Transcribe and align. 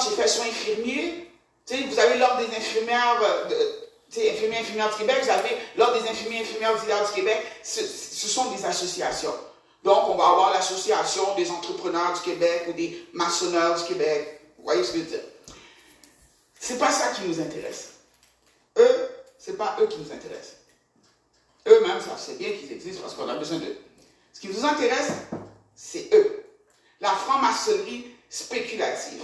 j'ai 0.00 0.14
fait 0.14 0.28
soin 0.28 0.46
infirmier. 0.46 1.30
Vous 1.68 1.98
avez 1.98 2.18
l'ordre 2.18 2.46
des 2.46 2.56
infirmières, 2.56 3.20
euh, 3.22 3.48
tu 4.10 4.20
sais, 4.20 4.30
infirmiers, 4.30 4.58
infirmières 4.58 4.90
du 4.90 4.96
Québec, 4.96 5.16
vous 5.22 5.30
avez 5.30 5.56
l'ordre 5.76 6.02
des 6.02 6.08
infirmiers, 6.08 6.40
infirmières 6.40 6.74
auxiliaires 6.74 7.06
du 7.06 7.12
Québec. 7.14 7.42
Ce, 7.62 7.80
ce 7.80 8.28
sont 8.28 8.50
des 8.50 8.64
associations. 8.64 9.34
Donc, 9.82 10.08
on 10.08 10.14
va 10.14 10.28
avoir 10.28 10.52
l'association 10.52 11.34
des 11.36 11.50
entrepreneurs 11.50 12.14
du 12.14 12.20
Québec 12.20 12.64
ou 12.68 12.72
des 12.72 13.06
maçonneurs 13.12 13.78
du 13.78 13.84
Québec. 13.84 14.40
Vous 14.58 14.64
voyez 14.64 14.82
ce 14.82 14.92
que 14.92 14.98
je 14.98 15.02
veux 15.02 15.10
dire? 15.10 15.24
C'est 16.58 16.78
pas 16.78 16.90
ça 16.90 17.08
qui 17.08 17.28
nous 17.28 17.40
intéresse. 17.40 17.90
Eux, 18.78 19.10
c'est 19.38 19.56
pas 19.56 19.76
eux 19.80 19.86
qui 19.86 19.98
nous 19.98 20.10
intéressent. 20.10 20.56
Eux-mêmes 21.66 22.00
ça 22.00 22.16
c'est 22.18 22.36
bien 22.38 22.50
qu'ils 22.52 22.72
existent 22.72 23.02
parce 23.02 23.14
qu'on 23.14 23.28
a 23.28 23.36
besoin 23.36 23.58
d'eux. 23.58 23.76
Ce 24.32 24.40
qui 24.40 24.48
nous 24.48 24.64
intéresse, 24.64 25.12
c'est 25.74 26.08
eux. 26.12 26.44
La 27.00 27.10
franc-maçonnerie 27.10 28.06
spéculative. 28.28 29.22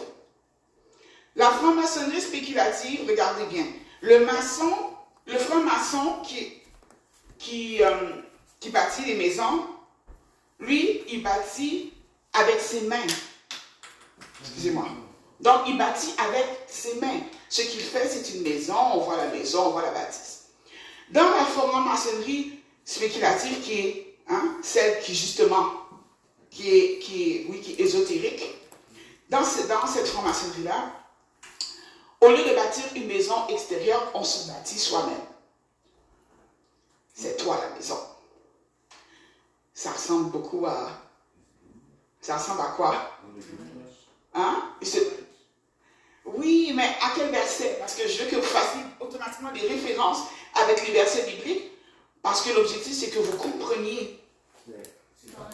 La 1.37 1.51
franc-maçonnerie 1.51 2.21
spéculative, 2.21 3.07
regardez 3.09 3.45
bien, 3.47 3.67
le 4.01 4.25
maçon, 4.25 4.73
le 5.27 5.39
franc-maçon 5.39 6.23
qui, 6.25 6.53
qui, 7.39 7.83
euh, 7.83 8.23
qui 8.59 8.71
bâtit 8.71 9.05
les 9.05 9.15
maisons, 9.15 9.67
lui, 10.59 11.03
il 11.09 11.23
bâtit 11.23 11.93
avec 12.33 12.61
ses 12.61 12.83
mains. 12.83 13.07
Excusez-moi. 14.43 14.87
Donc, 15.41 15.63
il 15.67 15.79
bâtit 15.79 16.15
avec 16.19 16.47
ses 16.67 16.97
mains. 16.97 17.21
Ce 17.49 17.63
qu'il 17.63 17.81
fait, 17.81 18.09
c'est 18.09 18.35
une 18.35 18.43
maison, 18.43 18.77
on 18.95 18.99
voit 18.99 19.17
la 19.17 19.29
maison, 19.29 19.67
on 19.67 19.71
voit 19.71 19.83
la 19.83 19.93
bâtisse. 19.93 20.49
Dans 21.11 21.29
la 21.31 21.45
franc-maçonnerie 21.45 22.61
spéculative, 22.85 23.61
qui 23.63 23.73
est 23.73 24.19
hein, 24.29 24.57
celle 24.63 25.01
qui, 25.01 25.15
justement, 25.15 25.65
qui 26.51 26.69
est, 26.69 26.99
qui 26.99 27.47
oui, 27.49 27.61
qui 27.61 27.73
est 27.73 27.81
ésotérique, 27.81 28.45
dans, 29.31 29.41
dans 29.41 29.87
cette 29.87 30.09
franc-maçonnerie-là, 30.09 30.93
au 32.21 32.29
lieu 32.29 32.45
de 32.45 32.55
bâtir 32.55 32.85
une 32.95 33.07
maison 33.07 33.47
extérieure, 33.49 34.11
on 34.15 34.25
se 34.25 34.49
bâtit 34.49 34.79
soi-même. 34.79 35.21
C'est 37.15 37.37
toi 37.37 37.59
la 37.61 37.75
maison. 37.75 37.99
Ça 39.75 39.93
ressemble 39.93 40.31
beaucoup 40.31 40.67
à... 40.67 40.91
Ça 42.21 42.37
ressemble 42.37 42.61
à 42.61 42.73
quoi? 42.77 42.95
Hein? 44.35 44.75
Oui, 46.27 46.73
mais 46.75 46.97
à 47.01 47.13
quel 47.15 47.31
verset? 47.31 47.77
Parce 47.79 47.95
que 47.95 48.07
je 48.07 48.23
veux 48.23 48.31
que 48.31 48.37
vous 48.37 48.43
fassiez 48.43 48.83
automatiquement 49.01 49.53
des 49.53 49.67
références 49.67 50.25
avec 50.55 50.87
les 50.87 50.93
versets 50.93 51.25
bibliques, 51.25 51.73
parce 52.23 52.43
que 52.43 52.51
l'objectif, 52.51 52.93
c'est 52.93 53.11
que 53.11 53.19
vous 53.19 53.37
compreniez 53.39 54.21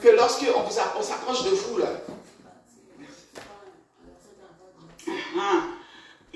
que 0.03 0.09
lorsque 0.09 0.45
on, 0.55 0.71
s'approche 0.71 1.45
de 1.45 1.51
vous, 1.51 1.79
là, 1.79 1.89
hein, 5.39 5.76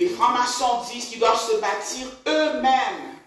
les 0.01 0.09
francs-maçons 0.09 0.83
disent 0.91 1.11
qu'ils 1.11 1.19
doivent 1.19 1.39
se 1.39 1.61
bâtir 1.61 2.07
eux-mêmes. 2.27 3.19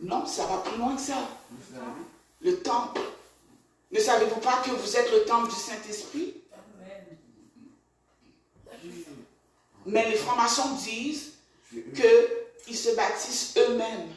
Non, 0.00 0.24
ça 0.24 0.46
va 0.46 0.56
plus 0.58 0.78
loin 0.78 0.96
que 0.96 1.02
ça. 1.02 1.18
Le 2.40 2.62
temple. 2.62 3.02
Ne 3.92 4.00
savez-vous 4.00 4.40
pas 4.40 4.62
que 4.64 4.70
vous 4.70 4.96
êtes 4.96 5.12
le 5.12 5.26
temple 5.26 5.50
du 5.50 5.54
Saint-Esprit? 5.54 6.34
Mais 9.84 10.08
les 10.08 10.16
francs-maçons 10.16 10.76
disent 10.76 11.34
qu'ils 11.70 12.78
se 12.78 12.96
bâtissent 12.96 13.54
eux-mêmes. 13.58 14.08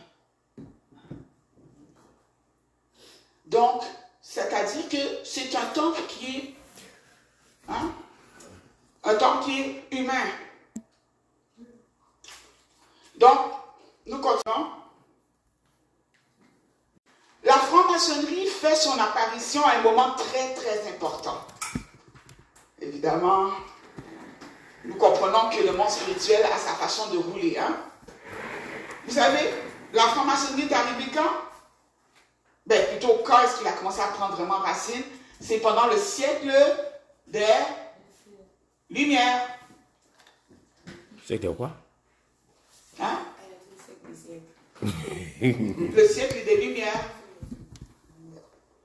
Donc, 3.47 3.83
c'est-à-dire 4.21 4.87
que 4.87 5.25
c'est 5.25 5.53
un 5.57 5.65
temple 5.67 6.01
qui 6.07 6.37
est 6.37 6.55
hein, 7.67 7.93
un 9.03 9.41
est 9.49 9.83
humain. 9.91 10.25
Donc, 13.17 13.39
nous 14.05 14.19
continuons. 14.19 14.67
La 17.43 17.53
franc-maçonnerie 17.53 18.47
fait 18.47 18.75
son 18.75 18.97
apparition 18.99 19.65
à 19.65 19.73
un 19.77 19.81
moment 19.81 20.11
très, 20.15 20.53
très 20.53 20.87
important. 20.87 21.45
Évidemment, 22.79 23.51
nous 24.85 24.95
comprenons 24.95 25.49
que 25.49 25.61
le 25.63 25.73
monde 25.73 25.89
spirituel 25.89 26.43
a 26.45 26.57
sa 26.57 26.73
façon 26.73 27.13
de 27.13 27.17
rouler. 27.17 27.57
Hein? 27.57 27.77
Vous 29.05 29.13
savez, 29.13 29.53
la 29.91 30.03
franc-maçonnerie 30.03 30.63
est 30.63 31.19
Ben, 32.65 32.87
plutôt 32.87 33.21
quand 33.25 33.39
est-ce 33.39 33.57
qu'il 33.57 33.67
a 33.67 33.73
commencé 33.73 33.99
à 33.99 34.07
prendre 34.07 34.35
vraiment 34.35 34.59
racine? 34.59 35.03
C'est 35.41 35.59
pendant 35.59 35.87
le 35.87 35.97
siècle 35.97 36.51
des 37.27 37.45
Lumières. 38.93 39.47
Siècle 41.25 41.53
quoi? 41.55 41.71
Hein? 42.99 43.19
Le 45.41 46.07
siècle 46.07 46.45
des 46.45 46.57
Lumières. 46.67 47.09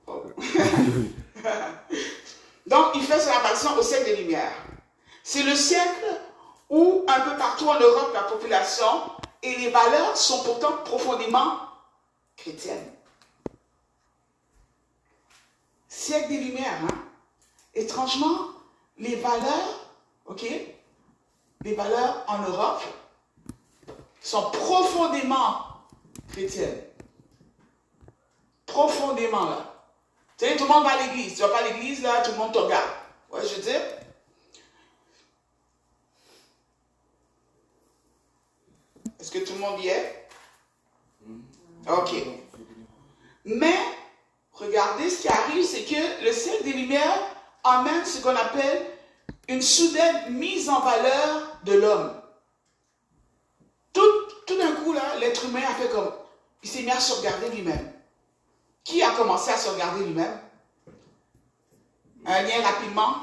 Donc, 2.67 2.95
il 2.95 3.03
fait 3.03 3.21
son 3.21 3.31
apparition 3.31 3.77
au 3.77 3.83
siècle 3.83 4.07
des 4.07 4.17
Lumières. 4.17 4.55
C'est 5.23 5.43
le 5.43 5.55
siècle 5.55 6.07
où, 6.71 7.05
un 7.07 7.21
peu 7.21 7.37
partout 7.37 7.69
en 7.69 7.79
Europe, 7.79 8.13
la 8.15 8.23
population 8.23 8.87
et 9.43 9.57
les 9.57 9.69
valeurs 9.71 10.17
sont 10.17 10.43
pourtant 10.43 10.79
profondément 10.85 11.59
chrétiennes. 12.37 12.93
Siècle 15.87 16.29
des 16.29 16.39
Lumières, 16.39 16.81
hein? 16.85 17.05
Étrangement, 17.75 18.49
les 18.97 19.17
valeurs, 19.17 19.78
ok, 20.28 20.44
les 21.62 21.75
valeurs 21.75 22.25
en 22.28 22.39
Europe 22.43 22.83
sont 24.21 24.50
profondément 24.50 25.66
chrétiennes. 26.28 26.84
Profondément, 28.66 29.47
là. 29.47 29.75
Tu 30.37 30.47
sais, 30.47 30.56
tout 30.56 30.65
le 30.65 30.69
monde 30.69 30.84
va 30.84 30.91
à 30.91 31.06
l'église. 31.06 31.34
Tu 31.34 31.41
vas 31.41 31.49
pas 31.49 31.59
à 31.59 31.69
l'église, 31.69 32.03
là, 32.03 32.22
tout 32.22 32.33
le 32.33 32.37
monde 32.37 32.53
te 32.53 32.59
regarde. 32.59 32.91
Ouais, 33.31 33.41
je 33.43 33.55
veux 33.56 33.62
dire? 33.62 33.81
Est-ce 39.19 39.33
que 39.33 39.39
tout 39.39 39.55
le 39.55 39.59
monde 39.59 39.81
y 39.81 39.89
est? 39.89 40.28
Ok. 41.89 42.15
Mais, 43.45 43.78
regardez, 44.53 45.10
ce 45.10 45.22
qui 45.22 45.28
arrive, 45.28 45.65
c'est 45.65 45.84
que 45.84 46.25
le 46.25 46.33
ciel 46.33 46.62
des 46.62 46.72
Lumières 46.72 47.19
amène 47.65 48.05
ce 48.05 48.21
qu'on 48.22 48.37
appelle 48.37 48.97
une 49.48 49.62
soudaine 49.62 50.34
mise 50.34 50.69
en 50.69 50.81
valeur 50.81 51.59
de 51.64 51.72
l'homme. 51.72 52.22
Tout, 53.92 54.26
tout 54.47 54.59
d'un 54.59 54.72
coup, 54.72 54.92
là, 54.92 55.16
l'être 55.19 55.44
humain 55.47 55.62
a 55.66 55.75
fait 55.75 55.88
comme, 55.88 56.12
il 56.62 56.69
s'est 56.69 56.82
mis 56.82 56.91
à 56.91 57.00
se 57.00 57.14
regarder 57.14 57.48
lui-même. 57.48 57.92
Qui 58.84 59.03
a 59.03 59.10
commencé 59.10 59.50
à 59.50 59.56
se 59.56 59.70
regarder 59.70 60.04
lui-même? 60.04 60.38
Un 62.26 62.42
lien 62.42 62.62
rapidement? 62.62 63.16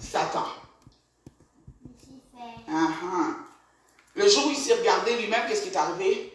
Satan. 0.00 0.46
Uh 2.68 2.72
-huh. 2.72 3.34
Le 4.14 4.28
jour 4.28 4.46
où 4.46 4.50
il 4.50 4.56
s'est 4.56 4.74
regardé 4.74 5.16
lui-même, 5.16 5.46
qu'est-ce 5.48 5.62
qui 5.62 5.68
est 5.68 5.76
arrivé? 5.76 6.32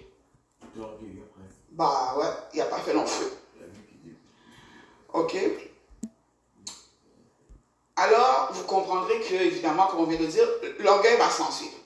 Bah 1.71 2.15
ouais, 2.17 2.33
il 2.53 2.59
n'a 2.59 2.65
pas 2.65 2.79
fait 2.79 2.93
long 2.93 3.05
feu. 3.05 3.31
Ok 5.13 5.35
Alors, 7.97 8.49
vous 8.51 8.63
comprendrez 8.63 9.21
que, 9.21 9.33
évidemment, 9.33 9.87
comme 9.87 10.01
on 10.01 10.05
vient 10.05 10.19
de 10.19 10.25
dire, 10.25 10.47
l'orgueil 10.79 11.17
va 11.17 11.29
s'en 11.29 11.49
suivre. 11.49 11.77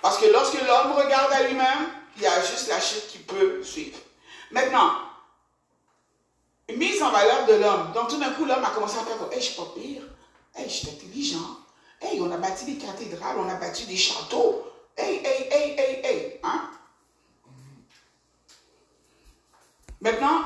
Parce 0.00 0.18
que 0.18 0.26
lorsque 0.26 0.60
l'homme 0.60 0.92
regarde 0.92 1.32
à 1.32 1.42
lui-même, 1.44 1.88
il 2.16 2.22
y 2.22 2.26
a 2.26 2.40
juste 2.40 2.68
la 2.68 2.80
chute 2.80 3.08
qui 3.08 3.18
peut 3.18 3.62
suivre. 3.62 3.98
Maintenant, 4.50 4.92
mise 6.74 7.02
en 7.02 7.10
valeur 7.10 7.46
de 7.46 7.54
l'homme. 7.54 7.92
Donc 7.92 8.08
tout 8.08 8.18
d'un 8.18 8.30
coup, 8.30 8.44
l'homme 8.44 8.64
a 8.64 8.70
commencé 8.70 8.98
à 8.98 9.02
faire 9.02 9.18
comme, 9.18 9.32
hey, 9.32 9.40
je 9.40 9.46
suis 9.46 9.56
pas 9.56 9.68
pire. 9.74 10.02
Hey, 10.54 10.68
je 10.68 10.74
suis 10.74 10.88
intelligent. 10.88 11.58
Hey, 12.00 12.20
on 12.20 12.30
a 12.30 12.36
bâti 12.36 12.64
des 12.64 12.76
cathédrales, 12.76 13.36
on 13.38 13.48
a 13.48 13.54
bâti 13.54 13.86
des 13.86 13.96
châteaux. 13.96 14.64
Hey, 14.96 15.20
hey, 15.24 15.48
hey, 15.50 15.76
hey, 15.78 16.00
hey. 16.04 16.40
Hein? 16.42 16.70
Maintenant, 20.00 20.42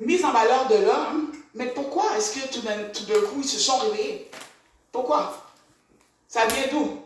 mise 0.00 0.24
en 0.24 0.32
valeur 0.32 0.66
de 0.68 0.76
l'homme, 0.76 1.23
mais 1.54 1.66
pourquoi 1.66 2.16
est-ce 2.16 2.34
que 2.34 2.52
tout 2.52 2.60
d'un 2.62 3.20
coup, 3.28 3.38
ils 3.38 3.48
se 3.48 3.58
sont 3.58 3.78
réveillés? 3.78 4.30
Pourquoi? 4.90 5.40
Ça 6.28 6.46
vient 6.46 6.66
d'où? 6.70 7.02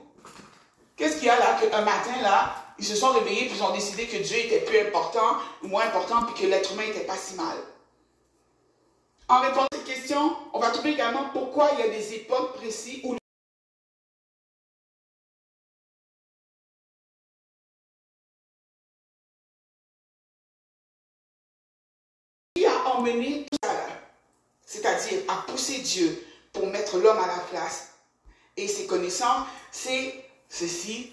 Qu'est-ce 0.97 1.17
qu'il 1.17 1.27
y 1.27 1.31
a 1.31 1.39
là 1.39 1.59
qu'un 1.61 1.83
matin, 1.83 2.21
là, 2.23 2.55
ils 2.79 2.85
se 2.85 2.97
sont 2.97 3.13
réveillés 3.13 3.47
puis 3.47 3.57
ils 3.57 3.63
ont 3.63 3.73
décidé 3.73 4.07
que 4.07 4.17
Dieu 4.17 4.39
était 4.39 4.61
plus 4.61 4.81
important 4.81 5.37
ou 5.63 5.69
moins 5.69 5.85
important 5.85 6.23
puis 6.25 6.43
que 6.43 6.51
l'être 6.51 6.73
humain 6.73 6.87
n'était 6.87 7.07
pas 7.07 7.17
si 7.17 7.35
mal? 7.35 7.57
En 9.29 9.41
répondant 9.41 9.67
à 9.71 9.77
cette 9.77 9.85
question, 9.85 10.35
on 10.55 10.59
va 10.59 10.71
trouver 10.71 10.93
également 10.93 11.29
pourquoi 11.33 11.71
il 11.75 11.81
y 11.81 11.83
a 11.83 11.89
des 11.89 12.15
époques 12.15 12.55
précises 12.55 13.01
où 13.05 13.17
a 25.59 25.67
emmené 25.67 25.67
tout 25.67 25.67
ça 25.67 25.67
c'est-à-dire 25.67 25.75
à 25.75 25.79
pousser 25.79 25.79
Dieu 25.81 26.27
pour 26.53 26.67
mettre 26.69 26.99
l'homme 26.99 27.19
à 27.19 27.27
la 27.27 27.39
place 27.51 27.89
et 28.57 28.69
ses 28.69 28.87
connaissances, 28.87 29.47
c'est 29.71 30.25
ceci, 30.49 31.13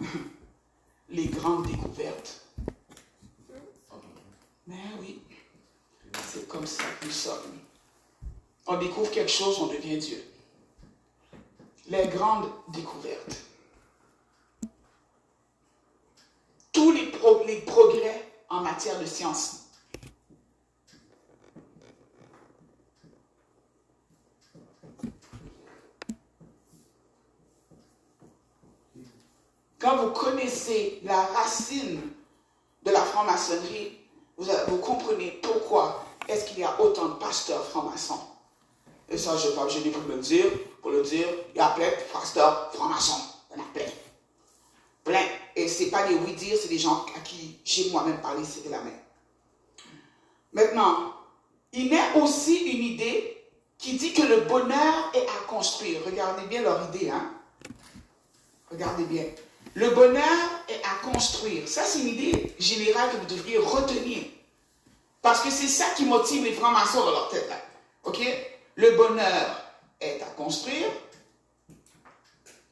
les 1.10 1.26
grandes 1.26 1.66
découvertes. 1.66 2.40
Mais 4.66 4.76
oui, 5.00 5.22
c'est 6.30 6.46
comme 6.48 6.66
ça 6.66 6.84
que 7.00 7.06
nous 7.06 7.12
sommes. 7.12 7.58
On 8.66 8.76
découvre 8.76 9.10
quelque 9.10 9.30
chose, 9.30 9.58
on 9.60 9.68
devient 9.68 9.98
Dieu. 9.98 10.22
Les 11.88 12.06
grandes 12.08 12.50
découvertes. 12.68 13.44
Tous 16.72 16.92
les 16.92 17.60
progrès 17.60 18.28
en 18.50 18.60
matière 18.60 19.00
de 19.00 19.06
science. 19.06 19.57
Vous 29.96 30.10
connaissez 30.10 31.00
la 31.04 31.22
racine 31.22 32.00
de 32.82 32.90
la 32.90 33.00
franc-maçonnerie, 33.00 33.98
vous, 34.36 34.78
comprenez 34.78 35.38
pourquoi 35.42 36.04
est-ce 36.28 36.46
qu'il 36.46 36.60
y 36.60 36.64
a 36.64 36.80
autant 36.80 37.06
de 37.06 37.14
pasteurs 37.14 37.64
francs-maçons. 37.64 38.20
Et 39.08 39.16
ça, 39.16 39.36
je 39.36 39.48
n'ai 39.48 39.54
pas 39.54 39.64
besoin 39.64 39.90
pour 39.90 40.08
le 40.08 40.18
dire. 40.20 40.44
Pour 40.82 40.90
le 40.90 41.02
dire, 41.02 41.26
il 41.54 41.58
y 41.58 41.60
a 41.60 41.68
plein 41.70 41.88
de 41.88 42.12
pasteurs 42.12 42.70
francs-maçons. 42.72 43.20
Il 43.50 43.56
y 43.56 43.60
en 43.60 43.64
a 43.64 43.66
plein. 43.72 43.92
Plein. 45.04 45.26
Et 45.56 45.66
ce 45.66 45.84
n'est 45.84 45.90
pas 45.90 46.06
des 46.06 46.14
oui-dire, 46.14 46.56
c'est 46.60 46.68
des 46.68 46.78
gens 46.78 47.04
à 47.16 47.20
qui 47.20 47.58
j'ai 47.64 47.90
moi-même 47.90 48.20
parlé, 48.20 48.44
c'était 48.44 48.68
la 48.68 48.80
même. 48.82 49.00
Maintenant, 50.52 51.14
il 51.72 51.86
y 51.86 51.96
a 51.96 52.16
aussi 52.16 52.56
une 52.58 52.84
idée 52.84 53.44
qui 53.76 53.94
dit 53.94 54.12
que 54.12 54.22
le 54.22 54.42
bonheur 54.42 55.10
est 55.14 55.26
à 55.26 55.46
construire. 55.48 56.00
Regardez 56.04 56.46
bien 56.46 56.62
leur 56.62 56.88
idée, 56.94 57.10
hein. 57.10 57.32
Regardez 58.70 59.04
bien. 59.04 59.24
Le 59.74 59.90
bonheur 59.90 60.38
est 60.68 60.82
à 60.84 61.10
construire. 61.10 61.68
Ça, 61.68 61.84
c'est 61.84 62.00
une 62.00 62.08
idée 62.08 62.54
générale 62.58 63.10
que 63.10 63.16
vous 63.16 63.26
devriez 63.26 63.58
retenir. 63.58 64.24
Parce 65.22 65.40
que 65.40 65.50
c'est 65.50 65.68
ça 65.68 65.86
qui 65.96 66.04
motive 66.04 66.44
les 66.44 66.52
francs-maçons 66.52 67.00
dans 67.04 67.10
leur 67.10 67.28
tête. 67.28 67.48
Là. 67.48 67.60
OK? 68.04 68.20
Le 68.76 68.90
bonheur 68.96 69.62
est 70.00 70.22
à 70.22 70.26
construire. 70.26 70.88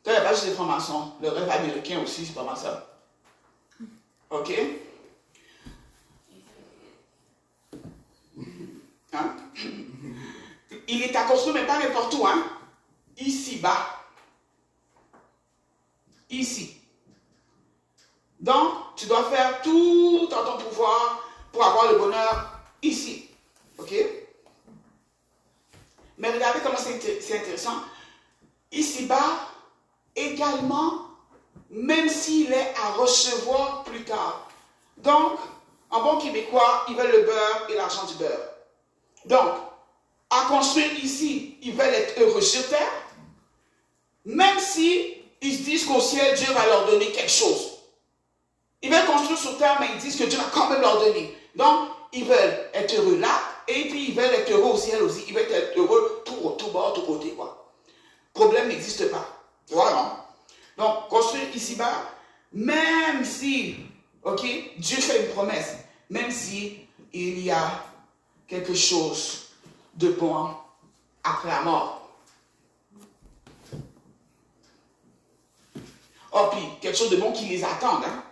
Il 0.06 0.12
n'y 0.12 0.16
a 0.16 0.20
pas 0.20 0.32
juste 0.32 0.46
les 0.46 0.54
francs-maçons. 0.54 1.12
Le 1.20 1.28
rêve 1.28 1.50
américain 1.50 2.00
aussi, 2.02 2.24
c'est 2.24 2.34
pas 2.34 2.44
mal. 2.44 2.56
OK? 4.30 4.52
Hein? 9.12 9.36
Il 10.88 11.02
est 11.02 11.16
à 11.16 11.24
construire, 11.24 11.54
mais 11.54 11.66
pas 11.66 11.78
n'importe 11.78 12.14
où. 12.14 12.26
Hein? 12.26 12.44
Ici 13.18 13.56
bas. 13.56 14.04
Ici. 16.30 16.75
Donc, 18.40 18.72
tu 18.96 19.06
dois 19.06 19.24
faire 19.24 19.62
tout 19.62 20.28
en 20.32 20.44
ton 20.44 20.58
pouvoir 20.58 21.22
pour 21.52 21.64
avoir 21.64 21.92
le 21.92 21.98
bonheur 21.98 22.60
ici. 22.82 23.28
OK? 23.78 23.94
Mais 26.18 26.30
regardez 26.30 26.60
comment 26.62 26.78
c'est 26.78 27.34
intéressant. 27.34 27.76
Ici-bas, 28.72 29.50
également, 30.14 31.08
même 31.70 32.08
s'il 32.08 32.52
est 32.52 32.74
à 32.82 32.92
recevoir 32.92 33.84
plus 33.84 34.04
tard. 34.04 34.48
Donc, 34.98 35.38
en 35.90 36.02
bon 36.02 36.18
québécois, 36.18 36.84
ils 36.88 36.96
veulent 36.96 37.12
le 37.12 37.22
beurre 37.22 37.66
et 37.68 37.74
l'argent 37.74 38.04
du 38.06 38.14
beurre. 38.14 38.50
Donc, 39.26 39.54
à 40.30 40.46
construire 40.48 40.92
ici, 41.02 41.58
ils 41.62 41.74
veulent 41.74 41.94
être 41.94 42.20
heureux 42.20 42.40
sur 42.40 42.66
terre, 42.68 42.92
même 44.24 44.58
si 44.58 45.16
se 45.52 45.62
disent 45.62 45.84
qu'au 45.84 46.00
ciel, 46.00 46.36
Dieu 46.36 46.52
va 46.52 46.66
leur 46.66 46.86
donner 46.86 47.10
quelque 47.12 47.30
chose. 47.30 47.65
Ils 48.82 48.90
veulent 48.90 49.06
construire 49.06 49.38
sur 49.38 49.58
terre, 49.58 49.78
mais 49.81 49.88
ils 49.94 50.00
disent 50.00 50.17
que 50.17 50.25
Dieu 50.25 50.38
va 50.38 50.44
quand 50.52 50.70
même 50.70 50.81
leur 50.81 51.00
donner. 51.00 51.37
Donc, 51.55 51.90
ils 52.12 52.25
veulent 52.25 52.70
être 52.75 52.94
heureux 52.94 53.19
là, 53.19 53.40
et 53.67 53.88
puis 53.88 54.08
ils 54.11 54.14
veulent 54.14 54.34
être 54.34 54.50
heureux 54.50 54.75
au 54.75 54.76
ciel 54.76 55.02
aussi. 55.02 55.25
Ils 55.28 55.34
veulent 55.34 55.50
être 55.50 55.78
heureux 55.78 56.23
tout, 56.25 56.50
tout 56.58 56.70
bas, 56.70 56.93
tout 56.94 57.02
côté, 57.02 57.31
quoi. 57.31 57.73
Problème 58.32 58.69
n'existe 58.69 59.11
pas. 59.11 59.26
Voilà. 59.69 60.26
Donc, 60.76 61.08
construire 61.08 61.55
ici-bas, 61.55 62.11
même 62.52 63.25
si, 63.25 63.76
ok, 64.23 64.43
Dieu 64.79 64.99
fait 64.99 65.26
une 65.26 65.32
promesse, 65.32 65.76
même 66.11 66.31
si 66.31 66.81
il 67.12 67.40
y 67.40 67.50
a 67.50 67.84
quelque 68.46 68.75
chose 68.75 69.49
de 69.94 70.11
bon 70.11 70.50
après 71.25 71.49
la 71.49 71.62
mort. 71.62 72.11
Oh, 76.32 76.49
puis 76.52 76.61
quelque 76.82 76.99
chose 76.99 77.11
de 77.11 77.17
bon 77.17 77.32
qui 77.32 77.46
les 77.46 77.64
attend, 77.64 77.96
hein 77.96 78.22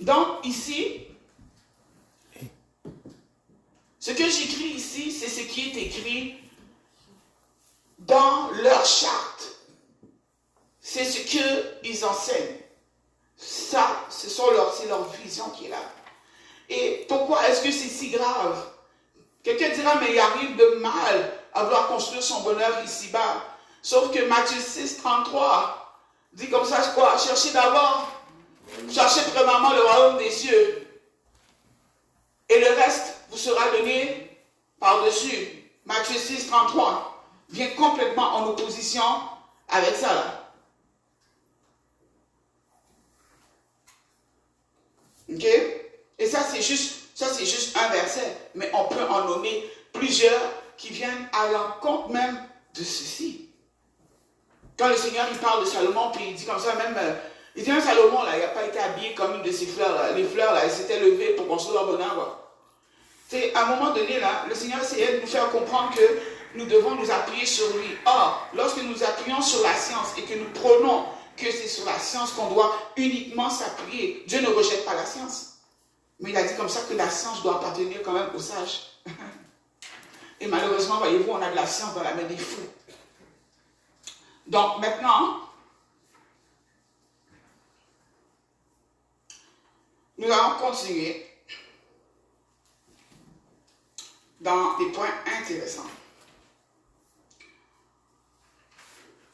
Donc, 0.00 0.44
ici, 0.44 1.06
ce 4.00 4.10
que 4.10 4.28
j'écris 4.28 4.74
ici, 4.74 5.12
c'est 5.12 5.28
ce 5.28 5.40
qui 5.42 5.70
est 5.70 5.82
écrit 5.86 6.36
dans 8.00 8.50
leur 8.50 8.84
charte. 8.84 9.48
C'est 10.80 11.04
ce 11.04 11.20
qu'ils 11.20 12.04
enseignent. 12.04 12.58
Ça, 13.36 14.06
ce 14.10 14.28
c'est 14.28 14.88
leur 14.88 15.08
vision 15.12 15.48
qui 15.50 15.66
est 15.66 15.70
là. 15.70 15.82
Et 16.68 17.06
pourquoi 17.08 17.48
est-ce 17.48 17.62
que 17.62 17.70
c'est 17.70 17.88
si 17.88 18.10
grave? 18.10 18.72
Quelqu'un 19.42 19.70
dira, 19.70 20.00
mais 20.00 20.12
il 20.12 20.18
arrive 20.18 20.56
de 20.56 20.78
mal 20.80 21.32
à 21.52 21.64
vouloir 21.64 21.88
construire 21.88 22.22
son 22.22 22.40
bonheur 22.42 22.84
ici-bas. 22.84 23.51
Sauf 23.82 24.12
que 24.12 24.24
Matthieu 24.26 24.60
6, 24.60 24.98
33 24.98 26.00
dit 26.34 26.48
comme 26.48 26.64
ça, 26.64 26.80
quoi? 26.94 27.18
Cherchez 27.18 27.50
d'abord, 27.50 28.08
cherchez 28.90 29.22
premièrement 29.34 29.72
le 29.72 29.80
royaume 29.82 30.18
des 30.18 30.30
cieux. 30.30 30.88
Et 32.48 32.60
le 32.60 32.68
reste 32.76 33.16
vous 33.30 33.36
sera 33.36 33.70
donné 33.70 34.38
par-dessus. 34.78 35.70
Matthieu 35.84 36.16
6, 36.16 36.46
33 36.46 37.24
vient 37.50 37.70
complètement 37.70 38.36
en 38.36 38.46
opposition 38.46 39.02
avec 39.68 39.96
ça. 39.96 40.14
Là. 40.14 40.48
Ok? 45.28 45.44
Et 46.18 46.26
ça, 46.26 46.40
c'est 46.42 46.62
juste, 46.62 47.08
ça, 47.16 47.26
c'est 47.32 47.46
juste 47.46 47.76
un 47.76 47.88
verset. 47.88 48.36
Mais 48.54 48.70
on 48.74 48.84
peut 48.84 49.04
en 49.08 49.24
nommer 49.24 49.68
plusieurs 49.92 50.40
qui 50.76 50.90
viennent 50.90 51.28
à 51.32 51.48
l'encontre 51.50 52.10
même 52.10 52.48
de 52.74 52.84
ceci. 52.84 53.51
Quand 54.82 54.88
le 54.88 54.96
Seigneur 54.96 55.26
il 55.30 55.38
parle 55.38 55.60
de 55.60 55.68
Salomon, 55.68 56.10
puis 56.12 56.24
il 56.30 56.34
dit 56.34 56.44
comme 56.44 56.58
ça, 56.58 56.74
même, 56.74 56.96
euh, 56.96 57.14
il 57.54 57.62
dit 57.62 57.70
un 57.70 57.80
Salomon, 57.80 58.24
là, 58.24 58.32
il 58.34 58.40
n'a 58.40 58.48
pas 58.48 58.64
été 58.64 58.80
habillé 58.80 59.14
comme 59.14 59.36
une 59.36 59.42
de 59.42 59.52
ses 59.52 59.66
fleurs. 59.66 60.12
Les 60.16 60.24
fleurs, 60.24 60.52
là, 60.52 60.62
elles 60.64 60.72
s'étaient 60.72 60.98
levées 60.98 61.34
pour 61.36 61.46
construire 61.46 61.84
leur 61.84 61.92
bonheur. 61.92 62.40
C'est 63.28 63.54
à 63.54 63.62
un 63.62 63.76
moment 63.76 63.90
donné, 63.90 64.18
là, 64.18 64.44
le 64.48 64.54
Seigneur 64.56 64.82
essayait 64.82 65.18
de 65.18 65.20
nous 65.20 65.28
faire 65.28 65.48
comprendre 65.50 65.94
que 65.94 66.02
nous 66.56 66.66
devons 66.66 66.96
nous 66.96 67.08
appuyer 67.12 67.46
sur 67.46 67.64
lui. 67.76 67.96
Or, 68.06 68.48
lorsque 68.54 68.82
nous 68.82 69.04
appuyons 69.04 69.40
sur 69.40 69.62
la 69.62 69.74
science 69.76 70.14
et 70.18 70.22
que 70.22 70.34
nous 70.36 70.50
prenons 70.52 71.04
que 71.36 71.48
c'est 71.52 71.68
sur 71.68 71.84
la 71.84 72.00
science 72.00 72.32
qu'on 72.32 72.48
doit 72.48 72.74
uniquement 72.96 73.50
s'appuyer, 73.50 74.24
Dieu 74.26 74.40
ne 74.40 74.48
rejette 74.48 74.84
pas 74.84 74.94
la 74.94 75.06
science. 75.06 75.58
Mais 76.18 76.30
il 76.30 76.36
a 76.36 76.42
dit 76.42 76.56
comme 76.56 76.68
ça 76.68 76.80
que 76.90 76.94
la 76.94 77.08
science 77.08 77.40
doit 77.44 77.54
appartenir 77.54 78.02
quand 78.02 78.14
même 78.14 78.30
aux 78.34 78.40
sages. 78.40 78.80
Et 80.40 80.48
malheureusement, 80.48 80.96
voyez-vous, 80.96 81.30
on 81.30 81.40
a 81.40 81.50
de 81.52 81.54
la 81.54 81.68
science 81.68 81.94
dans 81.94 82.02
la 82.02 82.14
main 82.14 82.24
des 82.24 82.36
fous. 82.36 82.66
Donc 84.46 84.80
maintenant, 84.80 85.40
nous 90.18 90.30
allons 90.30 90.58
continuer 90.58 91.26
dans 94.40 94.76
des 94.78 94.90
points 94.92 95.14
intéressants. 95.40 95.88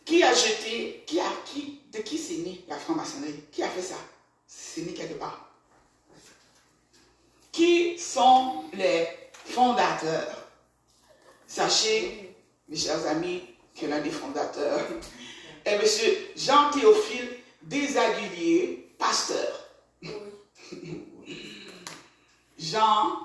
Qui 0.04 0.22
a 0.22 0.32
jeté, 0.32 1.04
qui 1.06 1.20
a, 1.20 1.30
qui, 1.44 1.82
de 1.92 1.98
qui 1.98 2.16
c'est 2.16 2.38
né 2.38 2.64
la 2.68 2.78
franc-maçonnerie? 2.78 3.44
Qui 3.52 3.62
a 3.62 3.68
fait 3.68 3.82
ça? 3.82 3.96
C'est 4.46 4.82
né 4.82 4.94
quelque 4.94 5.18
part. 5.18 5.50
Qui 7.52 7.98
sont 7.98 8.64
les 8.72 9.06
fondateurs? 9.32 10.46
Sachez, 11.46 12.34
mes 12.68 12.76
chers 12.76 13.06
amis, 13.06 13.54
qui 13.78 13.84
est 13.84 13.88
l'un 13.88 14.00
des 14.00 14.10
fondateurs, 14.10 14.80
et 15.64 15.70
M. 15.70 15.82
Jean-Théophile 16.36 17.38
Desaguiliers, 17.62 18.92
pasteur. 18.98 19.68
Jean 22.58 23.18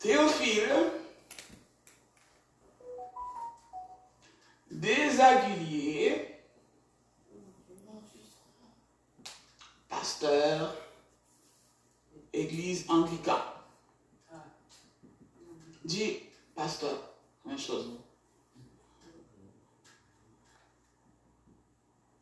Théophile 0.00 0.90
Desaguiliers, 4.70 6.34
pasteur, 9.88 10.74
église 12.32 12.86
anglicane. 12.88 13.36
Dis, 15.84 16.18
pasteur, 16.56 17.08
chose. 17.56 17.98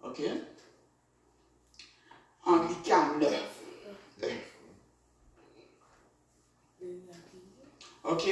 OK? 0.06 0.22
Anglican 2.44 3.18
9. 3.18 3.56
OK? 8.04 8.28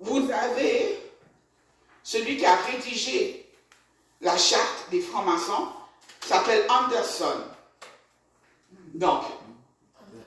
Vous 0.00 0.30
avez 0.30 1.00
celui 2.02 2.36
qui 2.36 2.44
a 2.44 2.56
rédigé 2.56 3.50
la 4.20 4.36
charte 4.36 4.90
des 4.90 5.00
francs-maçons, 5.00 5.68
s'appelle 6.20 6.66
Anderson. 6.68 7.44
Donc, 8.94 9.24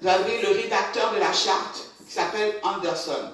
vous 0.02 0.08
avez 0.08 0.42
le 0.42 0.50
rédacteur 0.50 1.14
de 1.14 1.20
la 1.20 1.34
charte 1.34 1.92
qui 2.06 2.12
s'appelle 2.12 2.60
Anderson. 2.64 3.34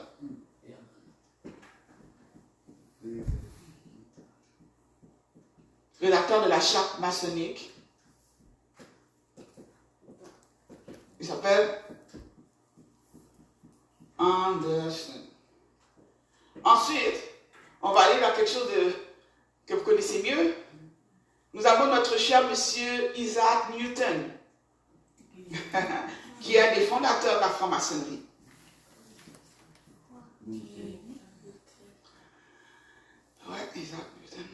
Rédacteur 6.05 6.43
de 6.43 6.49
la 6.49 6.61
charte 6.61 6.99
maçonnique. 6.99 7.71
Il 11.19 11.25
s'appelle 11.25 11.81
Anderson. 14.15 15.23
Ensuite, 16.63 17.23
on 17.81 17.91
va 17.91 18.01
aller 18.01 18.19
vers 18.19 18.35
quelque 18.35 18.51
chose 18.51 18.69
de, 18.69 18.93
que 19.65 19.73
vous 19.73 19.83
connaissez 19.83 20.21
mieux. 20.21 20.53
Nous 21.55 21.65
avons 21.65 21.87
notre 21.87 22.19
cher 22.19 22.47
monsieur 22.47 23.17
Isaac 23.17 23.75
Newton, 23.75 24.29
qui 26.39 26.53
est 26.55 26.69
un 26.69 26.75
des 26.75 26.85
fondateurs 26.85 27.37
de 27.37 27.41
la 27.41 27.49
franc-maçonnerie. 27.49 28.21
Ouais, 33.47 33.69
Isaac 33.75 34.05
Newton. 34.21 34.45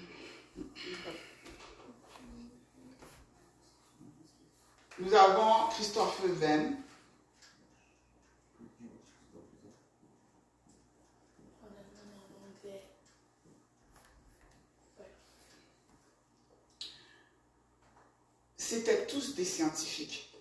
Nous 5.02 5.16
avons 5.16 5.68
Christophe 5.72 6.22
Venn. 6.26 6.78
C'était 18.58 19.08
tous 19.08 19.34
des 19.34 19.44
scientifiques. 19.44 20.32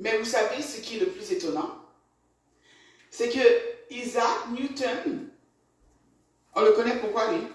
Mais 0.00 0.16
vous 0.18 0.24
savez 0.24 0.62
ce 0.62 0.80
qui 0.80 0.96
est 0.96 1.00
le 1.00 1.10
plus 1.10 1.30
étonnant? 1.32 1.76
C'est 3.10 3.28
que 3.28 3.94
Isaac 3.94 4.48
Newton, 4.50 5.28
on 6.54 6.62
le 6.62 6.72
connaît 6.72 6.98
pourquoi 7.00 7.32
lui? 7.32 7.46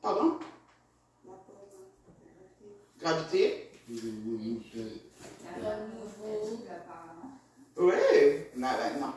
Pardon? 0.00 0.40
Gravité 3.04 3.68
Oui, 7.76 7.92
non, 8.56 8.68
non. 8.98 9.12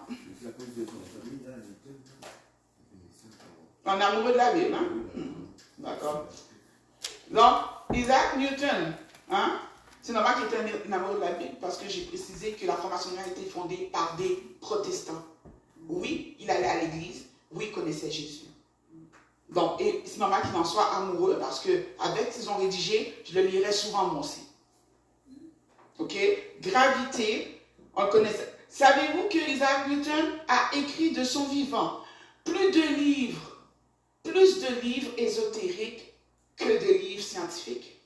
On 3.85 3.89
amoureux 3.91 4.33
de 4.33 4.37
la 4.37 4.53
vie, 4.53 4.73
hein? 4.73 4.89
D'accord. 5.77 6.25
Donc, 7.31 7.53
Isaac 7.93 8.37
Newton, 8.37 8.93
hein, 9.31 9.61
c'est 10.01 10.11
normal 10.11 10.35
qu'il 10.35 10.59
était 10.59 10.89
un 10.89 10.91
amoureux 10.91 11.15
de 11.15 11.21
la 11.21 11.31
Bible 11.31 11.55
parce 11.61 11.77
que 11.77 11.87
j'ai 11.87 12.01
précisé 12.01 12.51
que 12.51 12.65
la 12.65 12.75
formation 12.75 13.11
a 13.17 13.29
été 13.29 13.49
fondée 13.49 13.89
par 13.93 14.17
des 14.17 14.43
protestants. 14.59 15.23
Oui, 15.87 16.35
il 16.41 16.51
allait 16.51 16.67
à 16.67 16.81
l'église, 16.81 17.27
oui, 17.53 17.67
il 17.69 17.71
connaissait 17.71 18.11
Jésus. 18.11 18.47
Donc, 19.49 19.79
et 19.79 20.03
c'est 20.05 20.17
normal 20.17 20.41
qu'il 20.41 20.55
en 20.55 20.65
soit 20.65 20.93
amoureux 20.95 21.37
parce 21.39 21.61
que 21.61 21.71
avec 21.99 22.33
ce 22.33 22.39
qu'ils 22.39 22.49
ont 22.49 22.57
rédigé, 22.57 23.13
je 23.25 23.39
le 23.39 23.47
lirai 23.47 23.71
souvent 23.71 24.05
moi 24.05 24.21
aussi. 24.21 24.41
Ok? 25.99 26.15
Gravité, 26.61 27.61
on 27.95 28.07
connaissait. 28.07 28.53
Savez-vous 28.69 29.29
que 29.29 29.49
Isaac 29.49 29.87
Newton 29.87 30.39
a 30.47 30.75
écrit 30.75 31.11
de 31.11 31.23
son 31.23 31.45
vivant 31.45 32.01
plus 32.43 32.71
de 32.71 32.95
livres, 32.95 33.57
plus 34.23 34.61
de 34.61 34.81
livres 34.81 35.11
ésotériques 35.17 36.13
que 36.57 36.65
de 36.65 36.93
livres 36.99 37.23
scientifiques? 37.23 38.01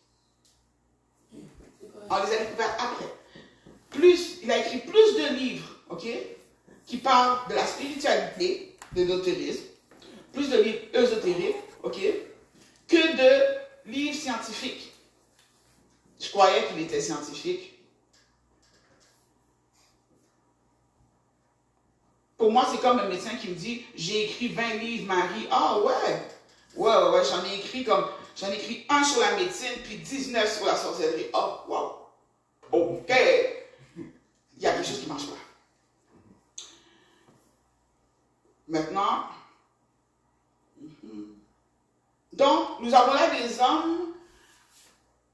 On 2.09 2.17
les 2.17 2.33
a 2.33 2.37
découverts 2.37 2.77
après. 2.79 3.13
Plus, 3.89 4.37
il 4.43 4.51
a 4.51 4.59
écrit 4.59 4.79
plus 4.79 5.15
de 5.15 5.35
livres, 5.35 5.75
ok, 5.89 6.07
qui 6.85 6.97
parlent 6.97 7.39
de 7.49 7.55
la 7.55 7.65
spiritualité, 7.65 8.77
de 8.93 9.01
l'ésotérisme, 9.01 9.63
plus 10.33 10.49
de 10.49 10.61
livres 10.61 10.79
ésotériques, 10.93 11.55
ok, 11.83 11.97
que 12.87 13.17
de 13.17 13.91
livres 13.91 14.15
scientifiques. 14.15 14.91
Je 16.19 16.29
croyais 16.29 16.67
qu'il 16.67 16.81
était 16.81 17.01
scientifique. 17.01 17.73
Pour 22.37 22.51
moi, 22.51 22.67
c'est 22.71 22.79
comme 22.79 22.99
un 22.99 23.07
médecin 23.07 23.35
qui 23.35 23.49
me 23.49 23.55
dit 23.55 23.83
J'ai 23.95 24.25
écrit 24.25 24.47
20 24.49 24.73
livres, 24.75 25.07
Marie. 25.07 25.47
Ah 25.51 25.79
ouais, 25.79 25.93
ouais, 26.75 26.95
ouais, 26.95 27.09
ouais 27.09 27.21
j'en 27.23 27.43
ai 27.45 27.55
écrit 27.55 27.83
comme 27.83 28.05
J'en 28.35 28.47
ai 28.47 28.55
écrit 28.55 28.85
un 28.89 29.03
sur 29.03 29.21
la 29.21 29.35
médecine, 29.35 29.73
puis 29.83 29.97
19 29.97 30.57
sur 30.57 30.65
la 30.65 30.75
sorcellerie. 30.75 31.27
Oh, 31.33 31.59
wow. 31.67 31.91
OK. 32.71 33.11
Il 33.97 34.63
y 34.63 34.67
a 34.67 34.73
quelque 34.73 34.87
chose 34.87 34.99
qui 34.99 35.07
ne 35.07 35.13
marche 35.13 35.27
pas. 35.27 35.35
Maintenant, 38.67 39.25
donc, 42.41 42.79
nous 42.81 42.93
avons 42.93 43.13
là 43.13 43.29
des 43.29 43.59
hommes 43.59 44.13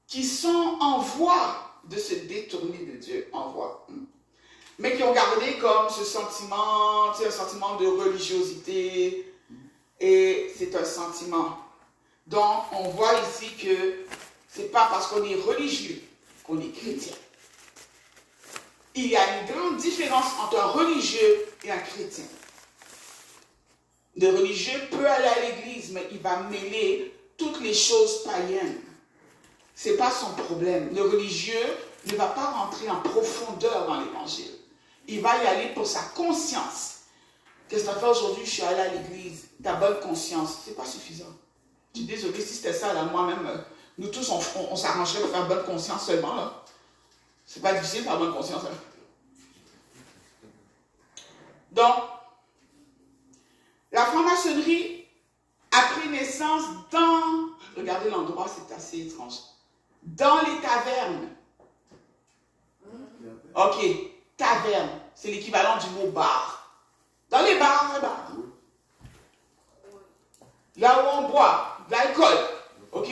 qui 0.06 0.24
sont 0.24 0.76
en 0.80 0.98
voie 0.98 1.80
de 1.84 1.96
se 1.96 2.14
détourner 2.14 2.78
de 2.78 2.96
Dieu, 2.98 3.28
en 3.32 3.48
voie, 3.48 3.86
hmm. 3.88 4.04
mais 4.78 4.96
qui 4.96 5.02
ont 5.02 5.12
gardé 5.12 5.58
comme 5.58 5.88
ce 5.88 6.04
sentiment, 6.04 7.10
un 7.10 7.30
sentiment 7.30 7.76
de 7.76 7.86
religiosité, 7.86 9.32
et 10.00 10.52
c'est 10.56 10.74
un 10.76 10.84
sentiment 10.84 11.58
donc, 12.28 12.64
on 12.72 12.88
voit 12.90 13.14
ici 13.20 13.54
que 13.54 14.04
ce 14.54 14.60
n'est 14.60 14.68
pas 14.68 14.86
parce 14.90 15.06
qu'on 15.06 15.24
est 15.24 15.34
religieux 15.34 16.02
qu'on 16.44 16.60
est 16.60 16.72
chrétien. 16.72 17.14
Il 18.94 19.06
y 19.06 19.16
a 19.16 19.40
une 19.40 19.46
grande 19.46 19.76
différence 19.78 20.26
entre 20.42 20.60
un 20.60 20.66
religieux 20.66 21.46
et 21.64 21.70
un 21.70 21.78
chrétien. 21.78 22.24
Le 24.20 24.28
religieux 24.30 24.80
peut 24.90 25.08
aller 25.08 25.28
à 25.28 25.40
l'église, 25.40 25.92
mais 25.92 26.08
il 26.10 26.18
va 26.18 26.38
mêler 26.42 27.14
toutes 27.36 27.60
les 27.60 27.74
choses 27.74 28.24
païennes. 28.24 28.80
Ce 29.76 29.90
n'est 29.90 29.96
pas 29.96 30.10
son 30.10 30.32
problème. 30.34 30.92
Le 30.92 31.02
religieux 31.02 31.76
ne 32.10 32.16
va 32.16 32.26
pas 32.26 32.46
rentrer 32.46 32.90
en 32.90 33.00
profondeur 33.00 33.86
dans 33.86 34.00
l'évangile. 34.00 34.50
Il 35.06 35.20
va 35.20 35.42
y 35.42 35.46
aller 35.46 35.68
pour 35.72 35.86
sa 35.86 36.00
conscience. 36.16 36.96
Qu'est-ce 37.68 37.84
que 37.84 37.94
tu 37.94 38.00
fait 38.00 38.06
aujourd'hui 38.06 38.44
Je 38.44 38.50
suis 38.50 38.62
allé 38.62 38.80
à 38.80 38.88
l'église. 38.88 39.50
Ta 39.62 39.74
bonne 39.74 40.00
conscience, 40.00 40.62
ce 40.64 40.70
n'est 40.70 40.76
pas 40.76 40.84
suffisant. 40.84 41.32
Je 41.94 42.00
suis 42.00 42.08
désolée, 42.08 42.40
si 42.40 42.54
c'était 42.54 42.72
ça, 42.72 42.92
là, 42.92 43.04
moi-même, 43.04 43.46
euh, 43.46 43.58
nous 43.98 44.08
tous, 44.08 44.30
on, 44.30 44.76
s'arrangerait 44.76 45.20
pour 45.20 45.30
faire 45.30 45.46
bonne 45.46 45.64
conscience 45.64 46.06
seulement, 46.06 46.34
là. 46.34 46.64
C'est 47.46 47.62
pas 47.62 47.72
difficile 47.72 48.00
de 48.00 48.04
faire 48.04 48.18
bonne 48.18 48.34
conscience, 48.34 48.62
hein. 48.64 48.76
Donc, 51.72 51.94
la 53.98 54.04
franc-maçonnerie 54.04 55.04
a 55.72 55.80
pris 55.92 56.08
naissance 56.08 56.62
dans, 56.92 57.48
regardez 57.76 58.10
l'endroit, 58.10 58.46
c'est 58.46 58.72
assez 58.72 59.08
étrange, 59.08 59.34
dans 60.04 60.38
les 60.42 60.60
tavernes. 60.60 61.28
Ok, 63.56 63.84
taverne, 64.36 64.90
c'est 65.16 65.32
l'équivalent 65.32 65.78
du 65.78 65.90
mot 65.90 66.12
bar. 66.12 66.70
Dans 67.28 67.42
les 67.42 67.58
bars. 67.58 67.96
Là 70.76 71.02
où 71.02 71.18
on 71.18 71.28
boit, 71.28 71.78
l'alcool, 71.90 72.38
ok? 72.92 73.10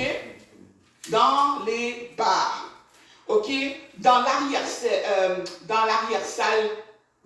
Dans 1.08 1.64
les 1.66 2.14
bars, 2.16 2.70
ok? 3.26 3.50
Dans 3.98 4.20
l'arrière-salle, 4.20 5.02
euh, 5.04 5.44
dans 5.62 5.84
l'arrière-salle, 5.84 6.70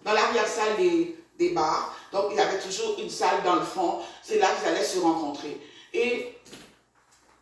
dans 0.03 0.15
l'arrière-salle 0.15 0.77
des 0.79 1.51
bars. 1.51 1.95
Donc, 2.13 2.27
il 2.31 2.37
y 2.37 2.41
avait 2.41 2.59
toujours 2.59 2.97
une 2.99 3.11
salle 3.11 3.43
dans 3.45 3.57
le 3.57 3.65
fond. 3.65 3.99
C'est 4.23 4.39
là 4.39 4.49
qu'ils 4.59 4.69
allaient 4.69 4.85
se 4.85 4.99
rencontrer. 4.99 5.61
Et 5.93 6.37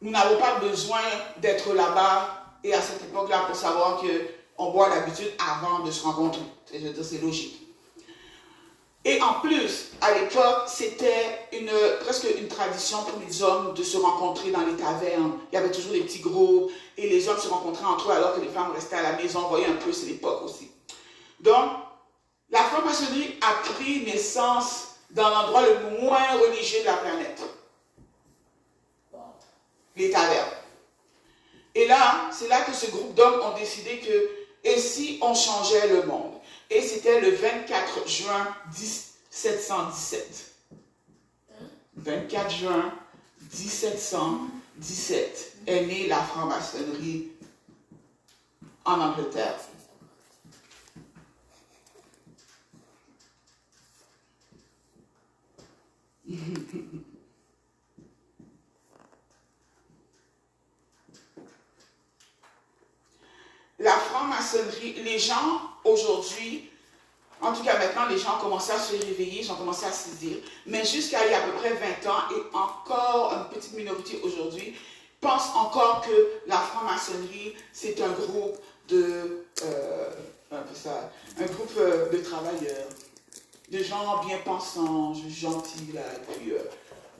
nous 0.00 0.10
n'avons 0.10 0.38
pas 0.38 0.56
besoin 0.56 1.00
d'être 1.38 1.72
là-bas 1.72 2.38
et 2.64 2.74
à 2.74 2.80
cette 2.80 3.02
époque-là 3.02 3.44
pour 3.46 3.56
savoir 3.56 4.00
qu'on 4.00 4.70
boit 4.70 4.90
d'habitude 4.90 5.30
avant 5.38 5.80
de 5.80 5.90
se 5.90 6.02
rencontrer. 6.04 6.42
C'est 6.66 7.22
logique. 7.22 7.68
Et 9.04 9.22
en 9.22 9.40
plus, 9.40 9.92
à 10.00 10.12
l'époque, 10.12 10.64
c'était 10.66 11.48
une, 11.52 11.70
presque 12.00 12.26
une 12.38 12.48
tradition 12.48 12.98
pour 13.04 13.18
les 13.26 13.42
hommes 13.42 13.72
de 13.72 13.82
se 13.82 13.96
rencontrer 13.96 14.50
dans 14.50 14.66
les 14.66 14.74
tavernes. 14.74 15.32
Il 15.50 15.54
y 15.54 15.58
avait 15.58 15.70
toujours 15.70 15.92
des 15.92 16.02
petits 16.02 16.20
groupes 16.20 16.70
et 16.96 17.08
les 17.08 17.28
hommes 17.28 17.38
se 17.38 17.48
rencontraient 17.48 17.86
entre 17.86 18.10
eux 18.10 18.14
alors 18.14 18.34
que 18.34 18.40
les 18.40 18.48
femmes 18.48 18.72
restaient 18.72 18.96
à 18.96 19.02
la 19.02 19.12
maison. 19.12 19.42
Vous 19.42 19.48
voyez 19.48 19.66
un 19.66 19.76
peu, 19.76 19.92
c'est 19.92 20.06
l'époque 20.06 20.42
aussi. 20.44 20.70
Donc, 21.40 21.70
la 22.50 22.64
franc-maçonnerie 22.64 23.38
a 23.40 23.52
pris 23.72 24.04
naissance 24.04 24.96
dans 25.10 25.28
l'endroit 25.28 25.66
le 25.66 26.00
moins 26.00 26.38
religieux 26.38 26.80
de 26.80 26.86
la 26.86 26.96
planète. 26.96 27.42
Les 29.96 30.10
tavernes. 30.10 30.52
Et 31.74 31.86
là, 31.86 32.30
c'est 32.32 32.48
là 32.48 32.62
que 32.62 32.72
ce 32.72 32.90
groupe 32.90 33.14
d'hommes 33.14 33.40
ont 33.40 33.56
décidé 33.56 34.00
que, 34.00 34.30
et 34.64 34.78
si 34.78 35.18
on 35.22 35.34
changeait 35.34 35.88
le 35.88 36.04
monde? 36.04 36.34
Et 36.70 36.82
c'était 36.82 37.20
le 37.20 37.30
24 37.30 38.08
juin 38.08 38.48
1717. 38.76 40.52
24 41.96 42.50
juin 42.50 42.92
1717 43.52 45.52
est 45.66 45.86
née 45.86 46.06
la 46.06 46.22
franc-maçonnerie 46.22 47.28
en 48.84 49.00
Angleterre. 49.00 49.58
La 63.80 63.92
franc-maçonnerie, 63.92 64.94
les 65.04 65.20
gens 65.20 65.60
aujourd'hui, 65.84 66.68
en 67.40 67.52
tout 67.52 67.62
cas 67.62 67.78
maintenant, 67.78 68.08
les 68.08 68.18
gens 68.18 68.36
ont 68.36 68.40
commencé 68.40 68.72
à 68.72 68.78
se 68.78 68.96
réveiller, 68.96 69.42
ils 69.42 69.52
ont 69.52 69.54
commencé 69.54 69.86
à 69.86 69.92
saisir. 69.92 70.38
Mais 70.66 70.84
jusqu'à 70.84 71.24
il 71.24 71.30
y 71.30 71.34
a 71.34 71.38
à 71.38 71.46
peu 71.46 71.52
près 71.52 71.72
20 71.74 72.10
ans, 72.10 72.22
et 72.32 72.56
encore 72.56 73.32
une 73.34 73.54
petite 73.54 73.74
minorité 73.74 74.20
aujourd'hui, 74.24 74.74
pensent 75.20 75.54
encore 75.54 76.04
que 76.04 76.40
la 76.48 76.56
franc-maçonnerie, 76.56 77.54
c'est 77.72 78.00
un 78.02 78.10
groupe 78.10 78.56
de, 78.88 79.44
euh, 79.62 80.10
un, 80.50 81.46
groupe 81.46 81.72
euh, 81.78 82.10
de 82.10 82.18
travailleurs, 82.18 82.88
de 83.70 83.82
gens 83.82 84.24
bien 84.24 84.38
pensants, 84.38 85.12
gentils, 85.14 85.92
là, 85.92 86.02
puis, 86.38 86.52
euh, 86.52 86.62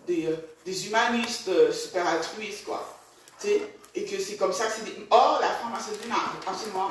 des, 0.06 0.28
des, 0.64 0.86
humanistes 0.86 1.72
super 1.72 2.06
altruistes, 2.06 2.64
quoi. 2.64 2.98
et 3.44 4.04
que 4.04 4.18
c'est 4.18 4.36
comme 4.36 4.52
ça 4.52 4.66
que 4.66 4.72
c'est... 4.72 4.84
Des... 4.84 5.06
Or, 5.10 5.38
la 5.40 5.48
franc-maçonnerie 5.48 6.08
n'a 6.08 6.16
absolument 6.46 6.88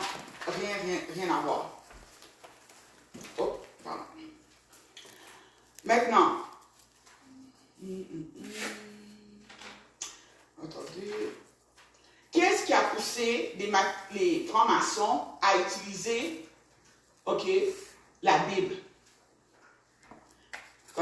rien, 0.48 0.70
rien, 0.84 1.00
rien 1.16 1.36
à 1.36 1.42
voir. 1.42 1.72
Oh, 3.40 3.60
pardon. 3.84 4.04
Maintenant, 5.84 6.38
attendez. 10.64 11.34
Qu'est-ce 12.32 12.66
qui 12.66 12.74
a 12.74 12.82
poussé 12.82 13.56
les, 13.58 13.72
les 14.14 14.46
francs-maçons 14.46 15.22
à 15.42 15.58
utiliser, 15.58 16.48
ok, 17.26 17.48
la 18.22 18.38
Bible? 18.40 18.76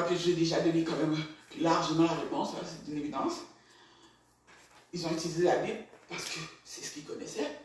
Que 0.07 0.15
j'ai 0.15 0.33
déjà 0.33 0.59
donné 0.61 0.83
quand 0.83 0.95
même 0.97 1.17
largement 1.59 2.03
la 2.03 2.13
réponse, 2.13 2.51
c'est 2.63 2.91
une 2.91 2.99
évidence. 2.99 3.33
Ils 4.93 5.05
ont 5.05 5.11
utilisé 5.11 5.43
la 5.43 5.57
Bible 5.57 5.79
parce 6.09 6.23
que 6.25 6.39
c'est 6.63 6.83
ce 6.83 6.91
qu'ils 6.91 7.05
connaissaient. 7.05 7.59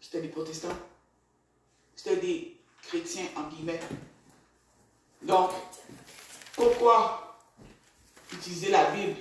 C'était 0.00 0.22
des 0.22 0.28
protestants. 0.28 0.76
C'était 1.94 2.16
des 2.16 2.56
chrétiens, 2.82 3.26
en 3.36 3.48
guillemets. 3.48 3.80
Donc, 5.22 5.50
pourquoi 6.54 7.38
utiliser 8.32 8.70
la 8.70 8.90
Bible? 8.90 9.20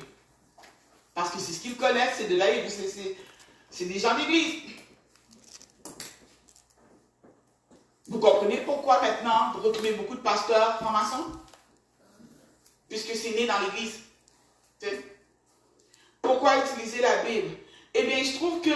Parce 1.14 1.32
que 1.32 1.40
c'est 1.40 1.54
ce 1.54 1.60
qu'ils 1.60 1.78
connaissent, 1.78 2.16
c'est 2.18 2.28
de 2.28 2.38
la 2.38 2.52
Bible, 2.52 2.68
c'est 3.70 3.86
des 3.86 4.00
gens 4.00 4.18
d'église. 4.18 4.64
Vous 8.12 8.20
comprenez 8.20 8.58
pourquoi 8.58 9.00
maintenant 9.01 9.53
vous 9.53 9.62
retrouvez 9.62 9.94
beaucoup 9.94 10.15
de 10.15 10.20
pasteurs 10.20 10.75
francs-maçons? 10.82 11.32
Puisque 12.90 13.16
c'est 13.16 13.31
né 13.31 13.48
dans 13.48 13.57
l'église. 13.59 14.00
Pourquoi 16.22 16.57
utiliser 16.57 17.01
la 17.01 17.24
Bible? 17.24 17.55
Eh 17.94 18.03
bien, 18.03 18.22
se 18.22 18.36
trouve 18.36 18.59
que 18.59 18.70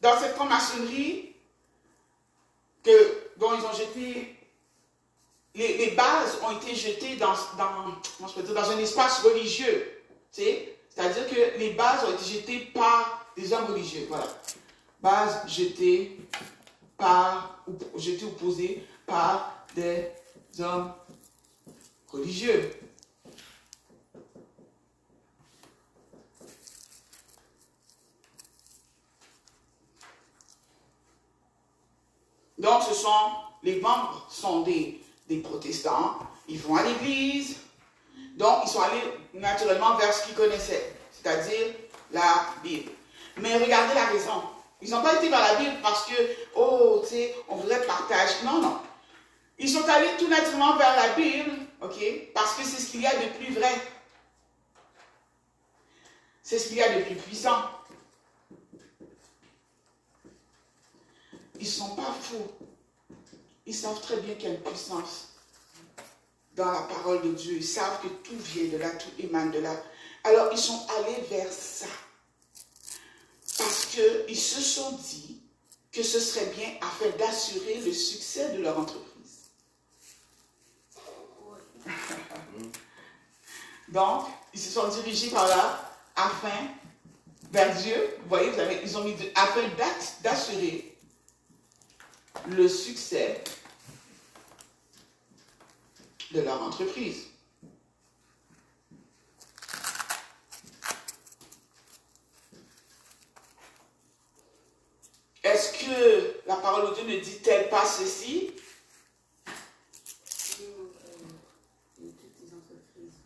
dans 0.00 0.18
cette 0.18 0.34
franc-maçonnerie, 0.34 1.32
que 2.82 3.30
dont 3.36 3.54
ils 3.56 3.64
ont 3.64 3.72
jeté, 3.72 4.36
les, 5.54 5.92
bases 5.92 6.36
ont 6.42 6.58
été 6.58 6.74
jetées 6.74 7.14
dans, 7.16 7.34
dans, 7.56 8.26
je 8.26 8.40
dire, 8.42 8.52
dans 8.52 8.70
un 8.72 8.78
espace 8.78 9.20
religieux. 9.20 10.02
C'est-à-dire 10.32 11.28
que 11.30 11.58
les 11.58 11.70
bases 11.70 12.04
ont 12.04 12.14
été 12.14 12.24
jetées 12.24 12.58
par 12.74 13.26
des 13.36 13.52
hommes 13.52 13.66
religieux. 13.66 14.06
Voilà. 14.08 14.26
Bases 15.00 15.46
jetées 15.46 16.18
par, 16.96 17.62
ou 17.66 17.72
posées 18.38 18.86
par 19.06 19.66
des 19.74 20.08
hommes 20.58 20.92
religieux. 22.08 22.72
Donc, 32.58 32.82
ce 32.82 32.94
sont, 32.94 33.10
les 33.62 33.80
membres 33.80 34.26
sont 34.30 34.62
des, 34.62 35.00
des 35.28 35.38
protestants, 35.38 36.18
ils 36.48 36.58
vont 36.58 36.76
à 36.76 36.82
l'église, 36.82 37.58
donc 38.36 38.62
ils 38.64 38.68
sont 38.68 38.80
allés 38.80 39.02
naturellement 39.34 39.96
vers 39.96 40.12
ce 40.12 40.26
qu'ils 40.26 40.34
connaissaient, 40.34 40.96
c'est-à-dire 41.12 41.74
la 42.10 42.46
Bible. 42.62 42.90
Mais 43.38 43.56
regardez 43.56 43.94
la 43.94 44.06
raison. 44.06 44.55
Ils 44.82 44.90
n'ont 44.90 45.02
pas 45.02 45.16
été 45.16 45.28
vers 45.28 45.40
la 45.40 45.54
Bible 45.56 45.76
parce 45.82 46.06
que, 46.06 46.14
oh, 46.54 47.00
tu 47.02 47.10
sais, 47.10 47.34
on 47.48 47.56
voudrait 47.56 47.84
partager. 47.86 48.44
Non, 48.44 48.60
non. 48.60 48.78
Ils 49.58 49.70
sont 49.70 49.88
allés 49.88 50.10
tout 50.18 50.28
naturellement 50.28 50.76
vers 50.76 50.94
la 50.96 51.14
Bible, 51.14 51.50
ok, 51.80 52.32
parce 52.34 52.54
que 52.56 52.62
c'est 52.62 52.80
ce 52.82 52.90
qu'il 52.90 53.00
y 53.00 53.06
a 53.06 53.14
de 53.14 53.28
plus 53.38 53.54
vrai. 53.54 53.72
C'est 56.42 56.58
ce 56.58 56.68
qu'il 56.68 56.76
y 56.76 56.82
a 56.82 56.98
de 56.98 57.04
plus 57.04 57.16
puissant. 57.16 57.62
Ils 61.58 61.64
ne 61.66 61.66
sont 61.66 61.96
pas 61.96 62.14
fous. 62.20 62.50
Ils 63.64 63.74
savent 63.74 64.00
très 64.00 64.18
bien 64.18 64.34
une 64.50 64.60
puissance 64.60 65.28
dans 66.54 66.70
la 66.70 66.82
parole 66.82 67.22
de 67.22 67.32
Dieu. 67.32 67.54
Ils 67.56 67.64
savent 67.64 68.00
que 68.02 68.08
tout 68.08 68.38
vient 68.38 68.70
de 68.70 68.76
là, 68.76 68.90
tout 68.90 69.10
émane 69.18 69.50
de 69.50 69.58
là. 69.58 69.74
Alors 70.22 70.48
ils 70.52 70.58
sont 70.58 70.86
allés 70.98 71.22
vers 71.30 71.50
ça. 71.50 71.86
Parce 73.58 73.86
qu'ils 73.86 74.38
se 74.38 74.60
sont 74.60 74.92
dit 74.92 75.40
que 75.92 76.02
ce 76.02 76.20
serait 76.20 76.46
bien 76.46 76.74
afin 76.80 77.08
d'assurer 77.16 77.80
le 77.80 77.92
succès 77.92 78.52
de 78.52 78.62
leur 78.62 78.78
entreprise. 78.78 79.50
Donc, 83.88 84.26
ils 84.52 84.60
se 84.60 84.70
sont 84.70 84.88
dirigés 84.88 85.30
par 85.30 85.46
là 85.48 85.90
afin, 86.14 86.68
vers 87.50 87.74
Dieu, 87.76 88.16
vous 88.22 88.28
voyez, 88.28 88.52
ils 88.82 88.98
ont 88.98 89.04
mis 89.04 89.14
afin 89.34 89.62
d'assurer 90.22 90.96
le 92.48 92.68
succès 92.68 93.42
de 96.32 96.40
leur 96.40 96.62
entreprise. 96.62 97.28
Est-ce 105.46 105.72
que 105.72 106.40
la 106.46 106.56
parole 106.56 106.90
de 106.90 106.94
Dieu 106.94 107.04
ne 107.14 107.20
dit-elle 107.20 107.68
pas 107.68 107.84
ceci? 107.84 108.52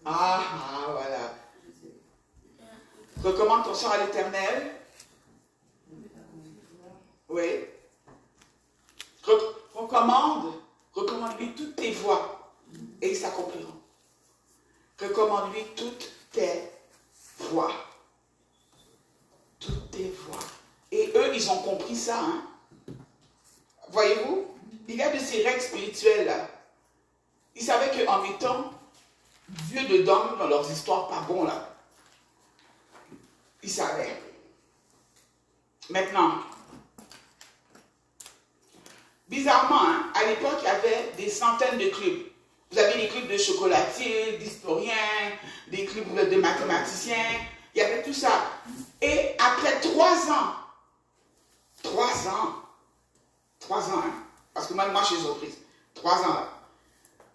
Ah, 0.04 0.42
ah, 0.42 0.87
voilà. 0.92 1.35
Recommande 3.22 3.64
ton 3.64 3.74
sort 3.74 3.92
à 3.92 3.98
l'éternel. 3.98 4.74
Oui 7.28 7.66
recommande, 9.80 10.54
recommande-lui 10.92 11.54
toutes 11.54 11.76
tes 11.76 11.92
voies 11.92 12.52
et 13.00 13.11
ils 13.11 13.16
s'accompliront. 13.16 13.80
Recommande-lui 15.00 15.64
toutes 15.76 16.11
tes 16.30 16.70
voies. 17.38 17.72
Toutes 19.59 19.90
tes 19.90 20.11
voies. 20.11 20.38
Et 20.92 21.12
eux, 21.14 21.30
ont 21.48 21.62
compris 21.62 21.96
ça. 21.96 22.18
Hein? 22.18 22.42
Voyez-vous, 23.90 24.46
il 24.88 24.96
y 24.96 25.03
a 25.03 25.11
de 25.11 25.18
ces 25.18 25.42
règles 25.42 25.61
spirituelles. 25.61 26.35
Ils 27.55 27.62
savaient 27.62 28.05
qu'en 28.05 28.22
mettant 28.22 28.72
Dieu 29.48 29.87
dedans 29.88 30.37
dans 30.38 30.48
leurs 30.48 30.70
histoires 30.70 31.09
pas 31.09 31.20
bon 31.29 31.44
là, 31.44 31.68
ils 33.62 33.70
savaient. 33.70 34.20
Maintenant, 35.88 36.40
Bizarrement, 39.31 39.81
hein, 39.81 40.11
à 40.12 40.24
l'époque, 40.24 40.59
il 40.61 40.64
y 40.64 40.66
avait 40.66 41.12
des 41.16 41.31
centaines 41.31 41.79
de 41.79 41.87
clubs. 41.87 42.26
Vous 42.72 42.79
avez 42.81 43.00
des 43.00 43.07
clubs 43.07 43.29
de 43.29 43.37
chocolatiers, 43.38 44.38
d'historiens, 44.38 44.92
des 45.68 45.85
clubs 45.85 46.29
de 46.29 46.37
mathématiciens. 46.37 47.38
Il 47.72 47.79
y 47.79 47.81
avait 47.81 48.03
tout 48.03 48.12
ça. 48.12 48.33
Et 49.00 49.37
après 49.38 49.79
trois 49.83 50.16
ans, 50.33 50.55
trois 51.82 52.28
ans, 52.28 52.54
trois 53.58 53.82
ans, 53.90 54.02
hein, 54.04 54.24
parce 54.54 54.66
que 54.66 54.74
moi, 54.74 54.88
moi 54.88 55.02
je 55.02 55.14
suis 55.14 55.22
surprise, 55.22 55.54
Trois 55.94 56.18
ans 56.22 56.34
là. 56.34 56.48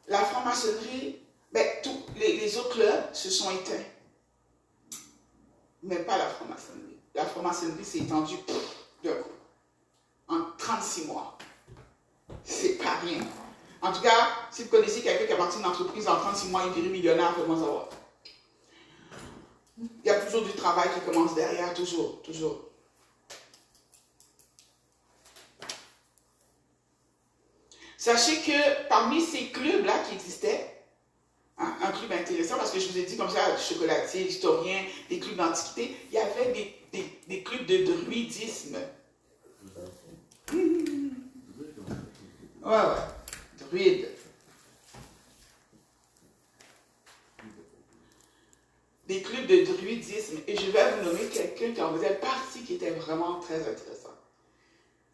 La 0.08 0.20
franc-maçonnerie, 0.20 1.20
ben, 1.52 1.68
tous 1.84 2.06
les, 2.18 2.58
autres 2.58 2.70
clubs 2.70 3.14
se 3.14 3.30
sont 3.30 3.50
éteints. 3.52 3.84
Mais 5.84 5.98
pas 5.98 6.18
la 6.18 6.28
franc-maçonnerie. 6.28 6.98
La 7.14 7.26
franc-maçonnerie 7.26 7.86
s'est 7.86 8.00
étendue 8.00 8.38
d'un 9.04 9.14
coup. 9.14 9.30
En 10.28 10.42
36 10.58 11.06
mois. 11.06 11.38
C'est 12.44 12.78
pas 12.78 12.96
rien. 13.04 13.20
En 13.82 13.92
tout 13.92 14.02
cas, 14.02 14.30
si 14.52 14.64
vous 14.64 14.70
connaissez 14.70 15.02
quelqu'un 15.02 15.26
qui 15.26 15.34
a 15.34 15.38
parti 15.38 15.58
d'une 15.58 15.68
entreprise 15.68 16.08
en 16.08 16.16
36 16.16 16.48
mois, 16.48 16.64
il 16.66 16.72
devenu 16.72 16.90
millionnaire, 16.90 17.36
faites-moi 17.36 17.58
savoir. 17.58 17.90
Il 19.78 20.06
y 20.06 20.10
a 20.10 20.20
toujours 20.22 20.44
du 20.44 20.54
travail 20.54 20.90
qui 20.94 21.02
commence 21.02 21.36
derrière, 21.36 21.74
toujours, 21.74 22.22
toujours. 22.24 22.70
Sachez 28.06 28.38
que 28.42 28.88
parmi 28.88 29.20
ces 29.20 29.48
clubs-là 29.48 29.98
qui 30.08 30.14
existaient, 30.14 30.76
hein, 31.58 31.74
un 31.82 31.92
club 31.92 32.12
intéressant, 32.12 32.56
parce 32.56 32.70
que 32.70 32.80
je 32.80 32.90
vous 32.90 33.00
ai 33.00 33.02
dit 33.02 33.18
comme 33.18 33.32
ça, 33.32 33.58
chocolatier, 33.58 34.28
historien, 34.28 34.84
des 35.10 35.18
clubs 35.18 35.36
d'antiquité, 35.36 35.98
il 36.12 36.14
y 36.14 36.20
avait 36.20 36.52
des, 36.54 36.76
des- 36.92 37.20
des 37.28 37.42
clubs 37.42 37.66
de 37.66 37.84
druidisme. 37.84 38.78
Ouais, 40.54 40.62
ouais. 42.64 42.78
Druide. 43.72 44.08
Des 49.08 49.22
clubs 49.24 49.48
de 49.48 49.66
druidisme. 49.66 50.38
Et 50.46 50.56
je 50.56 50.70
vais 50.70 50.92
vous 50.92 51.06
nommer 51.10 51.26
quelqu'un 51.26 51.72
qui 51.72 51.82
en 51.82 51.92
faisait 51.96 52.20
partie 52.20 52.62
qui 52.62 52.76
était 52.76 52.92
vraiment 52.92 53.40
très 53.40 53.62
intéressant. 53.62 54.14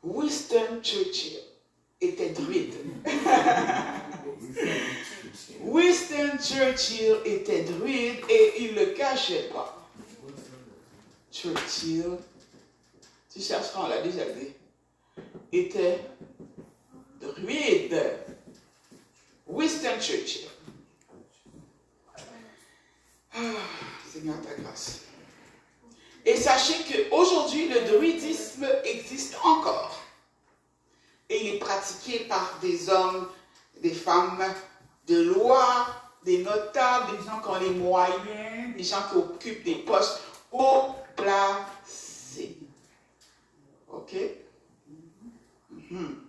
Winston 0.04 0.82
Churchill 0.84 1.40
était 2.02 2.30
druide. 2.32 2.74
Winston 5.62 6.38
Churchill 6.42 7.18
était 7.24 7.64
druide 7.64 8.20
et 8.28 8.64
il 8.64 8.74
ne 8.74 8.80
le 8.80 8.86
cachait 8.88 9.50
pas. 9.54 9.78
Churchill, 11.32 12.18
tu 13.32 13.40
chercheras, 13.40 13.86
on 13.86 13.88
l'a 13.88 14.02
déjà 14.02 14.26
dit, 14.26 14.50
était 15.54 16.02
druide. 17.22 18.02
Winston 19.48 20.00
Churchill. 20.00 20.48
Ah, 23.34 23.40
Seigneur, 24.12 24.42
ta 24.42 24.56
grâce. 24.62 25.02
Et 26.26 26.36
sachez 26.36 26.76
qu'aujourd'hui, 26.84 27.70
le 27.70 27.82
druidisme 27.86 28.68
existe 28.84 29.38
encore. 29.44 30.01
Et 31.32 31.48
il 31.48 31.56
est 31.56 31.60
pratiqué 31.60 32.26
par 32.26 32.60
des 32.62 32.90
hommes, 32.90 33.30
des 33.82 33.94
femmes 33.94 34.44
de 35.08 35.22
loi, 35.22 35.88
des 36.26 36.40
notables, 36.40 37.18
des 37.18 37.24
gens 37.26 37.40
qui 37.40 37.48
ont 37.48 37.60
les 37.60 37.70
moyens, 37.70 38.76
des 38.76 38.84
gens 38.84 39.02
qui 39.10 39.18
occupent 39.18 39.64
des 39.64 39.76
postes 39.76 40.20
haut 40.52 40.94
placés. 41.16 42.58
OK? 43.88 44.14
Mhm 45.70 46.22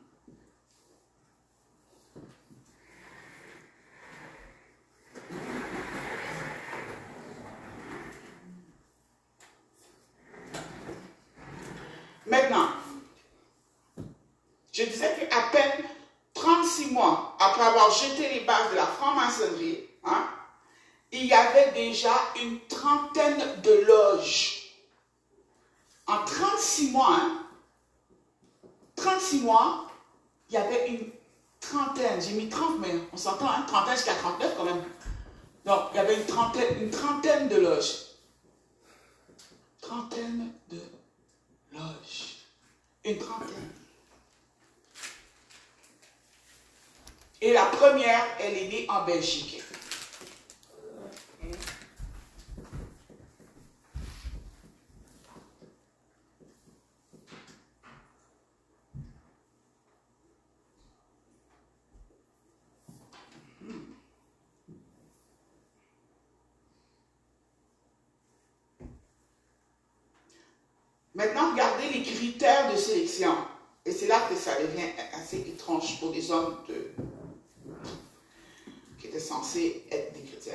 je 14.72 14.84
disais 14.84 15.28
qu'à 15.30 15.42
peine 15.52 15.84
36 16.34 16.92
mois 16.92 17.36
après 17.38 17.62
avoir 17.62 17.90
jeté 17.90 18.28
les 18.32 18.40
bases 18.40 18.70
de 18.70 18.76
la 18.76 18.86
hein, 20.04 20.28
il 21.10 21.26
y 21.26 21.32
avait 21.32 21.72
déjà 21.72 22.14
une 22.42 22.58
trentaine 22.66 23.60
de 23.62 23.84
loges. 23.86 24.58
En 26.06 26.24
36 26.24 26.90
mois, 26.90 27.08
hein, 27.10 27.46
36 28.96 29.40
mois, 29.40 29.90
il 30.48 30.54
y 30.54 30.56
avait 30.56 30.88
une 30.88 31.10
trentaine. 31.60 32.20
J'ai 32.20 32.32
mis 32.32 32.48
30, 32.48 32.78
mais 32.80 32.94
on 33.12 33.16
s'entend, 33.16 33.48
hein, 33.48 33.64
trentaine 33.66 33.96
jusqu'à 33.96 34.14
39 34.14 34.54
quand 34.56 34.64
même. 34.64 34.82
Donc, 35.64 35.88
il 35.92 35.96
y 35.96 36.00
avait 36.00 36.16
une 36.16 36.26
trentaine, 36.26 36.82
une 36.82 36.90
trentaine 36.90 37.48
de 37.48 37.56
loges. 37.56 37.94
Trentaine 39.80 40.52
de 40.70 40.80
loges. 41.72 42.38
Une 43.04 43.18
trentaine. 43.18 43.70
Et 47.40 47.52
la 47.52 47.64
première, 47.66 48.24
elle 48.38 48.56
est 48.56 48.68
née 48.68 48.81
en 48.92 49.04
Belgique. 49.04 49.62
Maintenant, 71.14 71.52
regardez 71.52 71.88
les 71.92 72.02
critères 72.02 72.72
de 72.72 72.76
sélection. 72.76 73.32
Et 73.84 73.92
c'est 73.92 74.06
là 74.06 74.20
que 74.28 74.34
ça 74.34 74.52
devient 74.60 74.88
assez 75.14 75.38
étrange 75.40 76.00
pour 76.00 76.10
des 76.10 76.30
hommes 76.30 76.56
de, 76.68 76.90
censés 79.22 79.84
être 79.90 80.12
des 80.12 80.22
chrétiens. 80.22 80.52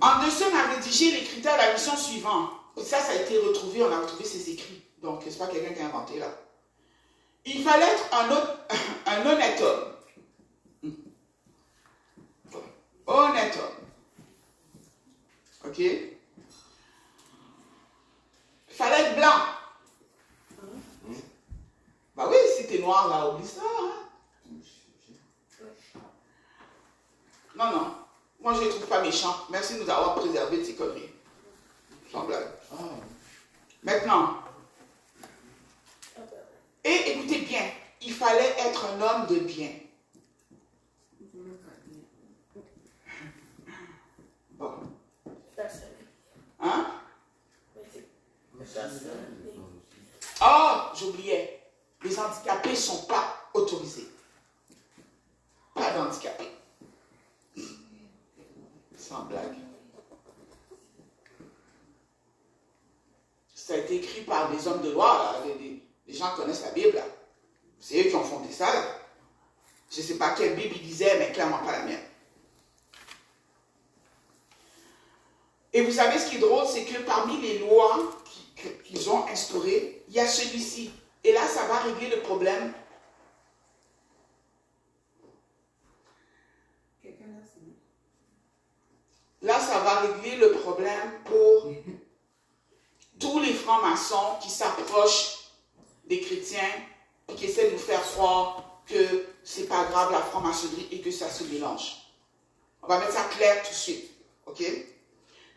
En 0.00 0.24
dessous, 0.24 0.44
on 0.50 0.56
a 0.56 0.74
rédigé 0.74 1.10
les 1.12 1.24
critères 1.24 1.54
de 1.56 1.62
la 1.62 1.72
mission 1.72 1.96
suivante. 1.96 2.50
Ça, 2.78 2.98
ça 3.00 3.12
a 3.12 3.16
été 3.16 3.38
retrouvé, 3.38 3.82
on 3.82 3.92
a 3.92 4.00
retrouvé 4.00 4.24
ces 4.24 4.50
écrits. 4.50 4.82
Donc, 5.02 5.22
c'est 5.28 5.36
pas 5.38 5.48
quelqu'un 5.48 5.74
qui 5.74 5.80
a 5.82 5.86
inventé 5.86 6.18
là. 6.18 6.28
Il 7.44 7.62
fallait 7.64 7.86
être 7.86 8.04
un, 8.14 8.28
un 9.12 9.26
honnête 9.26 9.60
homme. 9.60 9.88
Honnête 13.06 13.58
homme. 13.58 13.86
OK? 15.70 15.78
Il 15.78 16.10
fallait 18.70 19.02
être 19.10 19.16
blanc. 19.16 19.38
Bah 22.16 22.26
oui, 22.30 22.36
si 22.56 22.66
t'es 22.66 22.78
noir 22.78 23.08
là, 23.08 23.28
oublie 23.30 23.46
ça. 23.46 23.60
hein. 23.62 23.92
Non, 27.62 27.70
non. 27.70 27.94
Moi, 28.40 28.54
je 28.54 28.60
ne 28.60 28.64
les 28.64 28.70
trouve 28.70 28.86
pas 28.86 29.00
méchants. 29.00 29.46
Merci 29.50 29.74
de 29.74 29.84
nous 29.84 29.90
avoir 29.90 30.16
préservé 30.16 30.58
de 30.58 30.64
ces 30.64 30.74
conneries. 30.74 31.10
Blague. 32.12 32.48
Maintenant. 33.84 34.38
Et 36.84 37.12
écoutez 37.12 37.42
bien, 37.42 37.70
il 38.00 38.12
fallait 38.12 38.54
être 38.58 38.84
un 38.86 39.00
homme 39.00 39.26
de 39.28 39.36
bien. 39.40 39.70
Bon. 44.52 44.72
Hein? 46.60 46.86
Ah, 50.40 50.92
j'oubliais. 50.96 51.62
Les 52.02 52.18
handicapés 52.18 52.70
ne 52.70 52.74
sont 52.74 53.02
pas 53.04 53.36
autorisés. 53.54 54.08
Pas 55.74 55.92
d'handicapés. 55.92 56.50
Sans 59.12 59.24
blague. 59.24 59.56
Ça 63.54 63.74
a 63.74 63.76
été 63.76 63.96
écrit 63.96 64.22
par 64.22 64.50
des 64.50 64.66
hommes 64.66 64.80
de 64.80 64.90
loi, 64.90 65.36
des 66.06 66.14
gens 66.14 66.34
connaissent 66.34 66.62
la 66.62 66.70
Bible. 66.70 67.02
C'est 67.78 68.00
eux 68.00 68.08
qui 68.08 68.16
ont 68.16 68.24
fondé 68.24 68.50
ça. 68.50 68.72
Je 69.90 70.00
ne 70.00 70.02
sais 70.02 70.16
pas 70.16 70.30
quelle 70.30 70.56
Bible 70.56 70.74
ils 70.76 70.86
disaient, 70.86 71.18
mais 71.18 71.30
clairement 71.30 71.58
pas 71.58 71.72
la 71.72 71.84
mienne. 71.84 72.04
Et 75.74 75.82
vous 75.82 75.92
savez 75.92 76.18
ce 76.18 76.30
qui 76.30 76.36
est 76.36 76.40
drôle, 76.40 76.66
c'est 76.66 76.84
que 76.84 77.02
parmi 77.02 77.38
les 77.40 77.58
lois 77.58 77.98
qu'ils 78.84 79.10
ont 79.10 79.26
instaurées, 79.26 80.04
il 80.08 80.14
y 80.14 80.20
a 80.20 80.26
celui-ci. 80.26 80.90
Et 81.22 81.32
là, 81.32 81.46
ça 81.46 81.66
va 81.66 81.80
régler 81.80 82.08
le 82.08 82.22
problème. 82.22 82.72
Là, 89.42 89.58
ça 89.58 89.80
va 89.80 90.00
régler 90.00 90.36
le 90.36 90.52
problème 90.52 91.20
pour 91.24 91.72
tous 93.18 93.40
les 93.40 93.52
francs-maçons 93.72 94.36
qui 94.40 94.50
s'approchent 94.50 95.38
des 96.06 96.20
chrétiens 96.20 96.70
et 97.28 97.34
qui 97.34 97.46
essaient 97.46 97.68
de 97.68 97.72
nous 97.72 97.78
faire 97.78 98.02
croire 98.02 98.82
que 98.86 99.26
c'est 99.42 99.68
pas 99.68 99.84
grave 99.84 100.12
la 100.12 100.20
franc-maçonnerie 100.20 100.88
et 100.90 101.00
que 101.00 101.10
ça 101.10 101.30
se 101.30 101.44
mélange. 101.44 101.96
On 102.82 102.88
va 102.88 102.98
mettre 102.98 103.12
ça 103.12 103.24
clair 103.24 103.62
tout 103.62 103.70
de 103.70 103.74
suite. 103.74 104.10
OK? 104.46 104.62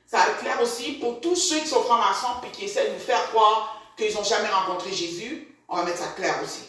Ça 0.06 0.17
va 0.17 0.28
être 0.30 0.39
clair 0.39 0.62
aussi 0.62 0.93
pour 0.93 1.19
tous 1.19 1.36
ceux 1.36 1.60
qui 1.60 1.67
sont 1.67 1.84
francs-maçons 1.84 2.45
et 2.47 2.51
qui 2.51 2.65
essaient 2.65 2.89
de 2.89 2.93
nous 2.93 2.99
faire 2.99 3.30
croire 3.32 3.82
qu'ils 3.97 4.13
n'ont 4.13 4.23
jamais 4.23 4.49
rencontré 4.49 4.91
Jésus. 4.91 5.47
On 5.67 5.78
va 5.78 5.84
mettre 5.84 5.99
ça 5.99 6.08
clair 6.10 6.39
aussi. 6.43 6.62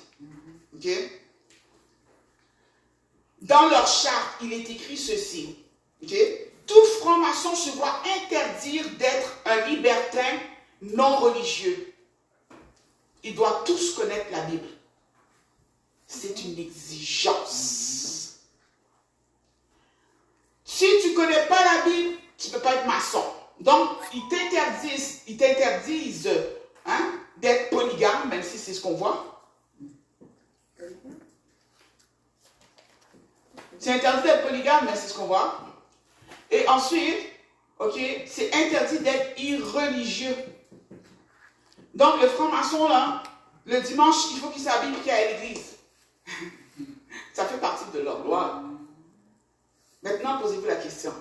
OK? 0.75 0.89
dans 3.43 3.69
leur 3.69 3.87
charte, 3.87 4.39
il 4.43 4.53
est 4.53 4.69
écrit 4.71 4.97
ceci. 4.97 5.57
ok? 6.03 6.15
Tout 6.67 6.85
franc-maçon 7.01 7.55
se 7.55 7.71
voit 7.77 8.01
interdire 8.17 8.89
d'être 8.99 9.39
un 9.45 9.69
libertin 9.69 10.41
non 10.83 11.17
religieux. 11.17 11.95
Ils 13.23 13.35
doivent 13.35 13.65
tous 13.65 13.95
connaître 13.95 14.27
la 14.31 14.43
Bible. 14.43 14.69
C'est 16.07 16.45
une 16.45 16.59
exigence. 16.59 18.41
Si 20.65 20.87
tu 21.03 21.11
ne 21.11 21.17
connais 21.17 21.47
pas 21.47 21.65
la 21.65 21.83
Bible, 21.91 22.19
tu 22.39 22.49
ne 22.49 22.53
peux 22.55 22.61
pas 22.61 22.75
être 22.75 22.87
maçon. 22.87 23.25
Donc, 23.61 23.91
ils 24.12 24.29
t'interdisent, 24.29 25.23
ils 25.27 25.37
t'interdisent 25.37 26.31
hein, 26.85 27.12
d'être 27.39 27.71
polygame, 27.71 28.29
même 28.29 28.43
si 28.43 28.59
c'est 28.59 28.75
ce 28.75 28.81
qu'on 28.81 28.95
voit. 28.95 29.43
C'est 33.79 33.93
interdit 33.93 34.23
d'être 34.23 34.47
polygame, 34.47 34.85
mais 34.85 34.97
c'est 34.97 35.09
ce 35.09 35.15
qu'on 35.15 35.27
voit. 35.27 35.61
Et 36.51 36.67
ensuite, 36.69 37.27
c'est 38.27 38.53
interdit 38.55 38.99
d'être 39.01 39.39
irreligieux. 39.41 40.37
Donc, 41.97 42.21
le 42.21 42.29
franc-maçon, 42.29 42.89
là, 42.89 43.23
le 43.65 43.81
dimanche, 43.81 44.31
il 44.33 44.39
faut 44.39 44.51
qu'il 44.51 44.61
s'habille 44.61 44.93
et 44.93 45.01
qu'il 45.01 45.11
aille 45.11 45.25
à 45.25 45.41
l'église. 45.41 45.77
Ça 47.33 47.47
fait 47.47 47.57
partie 47.57 47.91
de 47.91 48.01
leur 48.01 48.23
loi. 48.23 48.63
Maintenant, 50.03 50.39
posez-vous 50.39 50.67
la 50.67 50.77
question. 50.77 51.15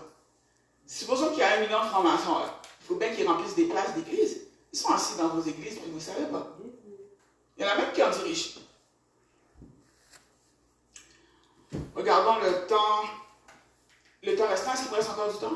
Supposons 0.85 1.29
qu'il 1.29 1.39
y 1.39 1.43
a 1.43 1.53
un 1.53 1.61
million 1.61 1.79
de 1.79 1.85
francs-maçons. 1.85 2.41
Il 2.81 2.87
faut 2.87 2.95
bien 2.95 3.15
qu'ils 3.15 3.25
remplissent 3.25 3.55
des 3.55 3.69
places 3.69 3.93
d'église. 3.95 4.47
Ils 4.73 4.77
sont 4.77 4.91
assis 4.91 5.17
dans 5.17 5.29
vos 5.29 5.41
églises, 5.41 5.79
puis 5.79 5.89
vous 5.89 5.95
ne 5.95 6.01
savez 6.01 6.25
pas. 6.25 6.45
Il 7.57 7.63
y 7.63 7.65
en 7.65 7.71
a 7.71 7.77
même 7.77 7.93
qui 7.93 8.03
en 8.03 8.09
dirigent. 8.09 8.59
Regardons 11.95 12.41
le 12.41 12.67
temps. 12.67 13.03
Le 14.23 14.35
temps 14.35 14.49
restant, 14.49 14.73
est-ce 14.73 14.83
qu'il 14.83 14.93
reste 14.93 15.09
encore 15.09 15.31
du 15.31 15.39
temps? 15.39 15.55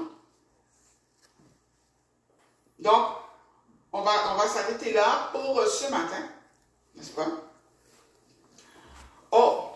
Donc, 2.79 3.19
on 3.91 4.01
va, 4.01 4.47
s'arrêter 4.47 4.93
là 4.93 5.29
pour 5.31 5.61
ce 5.65 5.91
matin. 5.91 6.29
N'est-ce 6.95 7.11
pas? 7.11 7.27
Oh, 9.31 9.71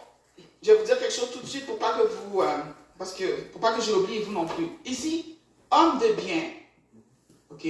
je 0.62 0.72
vais 0.72 0.78
vous 0.78 0.86
dire 0.86 1.00
quelque 1.00 1.14
chose 1.14 1.32
tout 1.32 1.40
de 1.40 1.48
suite 1.48 1.66
pour 1.66 1.80
pas 1.80 1.98
que 1.98 2.04
vous. 2.04 2.42
Euh, 2.42 2.58
parce 2.98 3.14
que, 3.14 3.42
pour 3.52 3.62
pas 3.62 3.74
que 3.74 3.82
je 3.82 3.92
l'oublie, 3.92 4.20
vous 4.20 4.32
non 4.32 4.46
plus. 4.46 4.70
Ici, 4.86 5.38
homme 5.72 6.00
de 6.00 6.14
bien, 6.14 6.44
ok? 7.52 7.68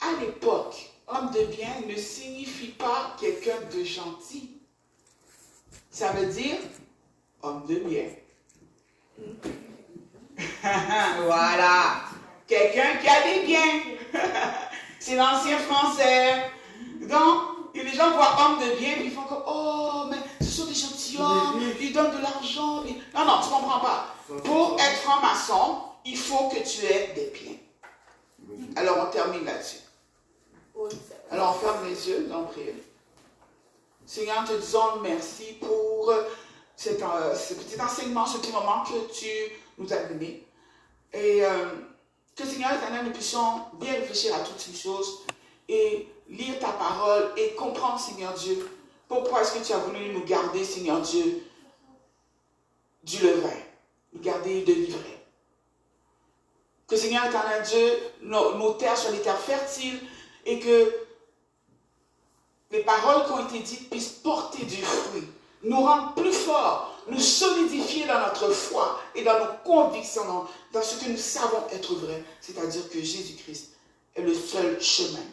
À 0.00 0.20
l'époque, 0.20 0.90
homme 1.06 1.30
de 1.30 1.44
bien 1.44 1.70
ne 1.86 1.96
signifie 1.96 2.72
pas 2.72 3.16
quelqu'un 3.20 3.60
de 3.72 3.84
gentil. 3.84 4.58
Ça 5.90 6.12
veut 6.12 6.26
dire 6.26 6.56
homme 7.42 7.66
de 7.66 7.76
bien. 7.76 8.08
voilà. 11.24 12.04
Quelqu'un 12.46 12.96
qui 12.96 13.08
a 13.08 13.22
des 13.22 13.46
biens. 13.46 13.80
C'est 15.02 15.16
l'ancien 15.16 15.58
français. 15.58 16.48
Donc, 17.00 17.74
les 17.74 17.92
gens 17.92 18.12
voient 18.12 18.36
homme 18.38 18.60
de 18.60 18.76
bien, 18.76 18.94
puis 18.94 19.06
ils 19.06 19.10
font 19.10 19.22
comme, 19.22 19.42
oh, 19.48 20.04
mais 20.08 20.18
ce 20.40 20.46
sont 20.46 20.66
des 20.66 20.74
gentilshommes, 20.74 21.60
ils 21.80 21.92
donnent 21.92 22.16
de 22.16 22.22
l'argent. 22.22 22.84
Non, 22.84 23.24
non, 23.24 23.40
tu 23.42 23.48
ne 23.48 23.54
comprends 23.54 23.80
pas. 23.80 24.06
Pour 24.44 24.78
être 24.78 25.00
franc-maçon, 25.02 25.78
il 26.04 26.16
faut 26.16 26.48
que 26.50 26.58
tu 26.58 26.86
aies 26.86 27.12
des 27.16 27.32
biens. 27.34 27.56
Alors, 28.76 29.08
on 29.08 29.10
termine 29.10 29.44
là-dessus. 29.44 29.80
Alors, 31.32 31.56
on 31.56 31.66
ferme 31.66 31.88
les 31.88 32.08
yeux, 32.08 32.30
on 32.32 32.44
prie. 32.44 32.62
Seigneur, 34.06 34.44
te 34.44 34.52
disons 34.52 35.00
merci 35.02 35.54
pour 35.60 36.12
cet, 36.76 37.02
euh, 37.02 37.34
ce 37.34 37.54
petit 37.54 37.80
enseignement, 37.80 38.24
ce 38.24 38.38
petit 38.38 38.52
moment 38.52 38.84
que 38.84 39.12
tu 39.12 39.26
nous 39.78 39.92
as 39.92 40.04
donné. 40.04 40.46
Et 41.12 41.44
euh, 41.44 41.66
que 42.36 42.46
Seigneur 42.46 42.72
éternel, 42.72 43.04
nous 43.04 43.12
puissions 43.12 43.60
bien 43.74 43.92
réfléchir 43.92 44.34
à 44.34 44.40
toutes 44.40 44.60
ces 44.60 44.74
choses 44.74 45.20
et 45.68 46.08
lire 46.28 46.58
ta 46.58 46.68
parole 46.68 47.32
et 47.36 47.54
comprendre, 47.54 47.98
Seigneur 47.98 48.32
Dieu, 48.34 48.68
pourquoi 49.08 49.42
est-ce 49.42 49.58
que 49.58 49.64
tu 49.64 49.72
as 49.72 49.78
voulu 49.78 50.08
nous 50.12 50.24
garder, 50.24 50.64
Seigneur 50.64 51.00
Dieu, 51.00 51.42
du 53.02 53.18
levain, 53.18 53.50
nous 54.12 54.20
garder 54.20 54.62
de 54.62 54.72
l'ivraie. 54.72 55.24
Que 56.86 56.96
Seigneur 56.96 57.26
éternel 57.26 57.62
Dieu, 57.62 57.98
nos, 58.22 58.54
nos 58.54 58.74
terres 58.74 58.96
soient 58.96 59.12
des 59.12 59.20
terres 59.20 59.38
fertiles 59.38 60.00
et 60.44 60.58
que 60.58 60.94
les 62.70 62.82
paroles 62.82 63.26
qui 63.26 63.32
ont 63.32 63.48
été 63.48 63.58
dites 63.60 63.90
puissent 63.90 64.08
porter 64.08 64.64
du 64.64 64.82
fruit, 64.82 65.28
nous 65.62 65.80
rendre 65.80 66.14
plus 66.14 66.32
forts, 66.32 66.98
nous 67.08 67.20
solidifier 67.20 68.06
dans 68.06 68.20
notre 68.20 68.50
foi 68.50 69.00
et 69.14 69.22
dans 69.22 69.38
nos 69.38 69.52
convictions, 69.64 70.46
dans 70.72 70.82
ce 70.82 70.96
que 70.96 71.10
nous 71.10 71.18
savons 71.18 71.68
être 71.70 71.94
vrai, 71.94 72.24
c'est-à-dire 72.40 72.88
que 72.88 73.00
Jésus-Christ 73.00 73.72
est 74.14 74.22
le 74.22 74.34
seul 74.34 74.80
chemin, 74.80 75.24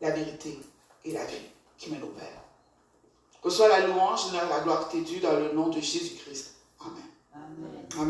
la 0.00 0.10
vérité 0.10 0.58
et 1.04 1.12
la 1.12 1.24
vie 1.24 1.36
qui 1.78 1.90
mène 1.90 2.02
au 2.02 2.08
Père. 2.08 2.42
Que 3.42 3.50
soit 3.50 3.68
la 3.68 3.86
louange, 3.86 4.32
la 4.32 4.60
gloire 4.60 4.88
t'est 4.88 5.02
due 5.02 5.20
dans 5.20 5.38
le 5.38 5.52
nom 5.52 5.68
de 5.68 5.80
Jésus-Christ. 5.80 6.54
Amen. 6.80 6.92
Amen. 7.34 7.86
Amen. 7.98 8.08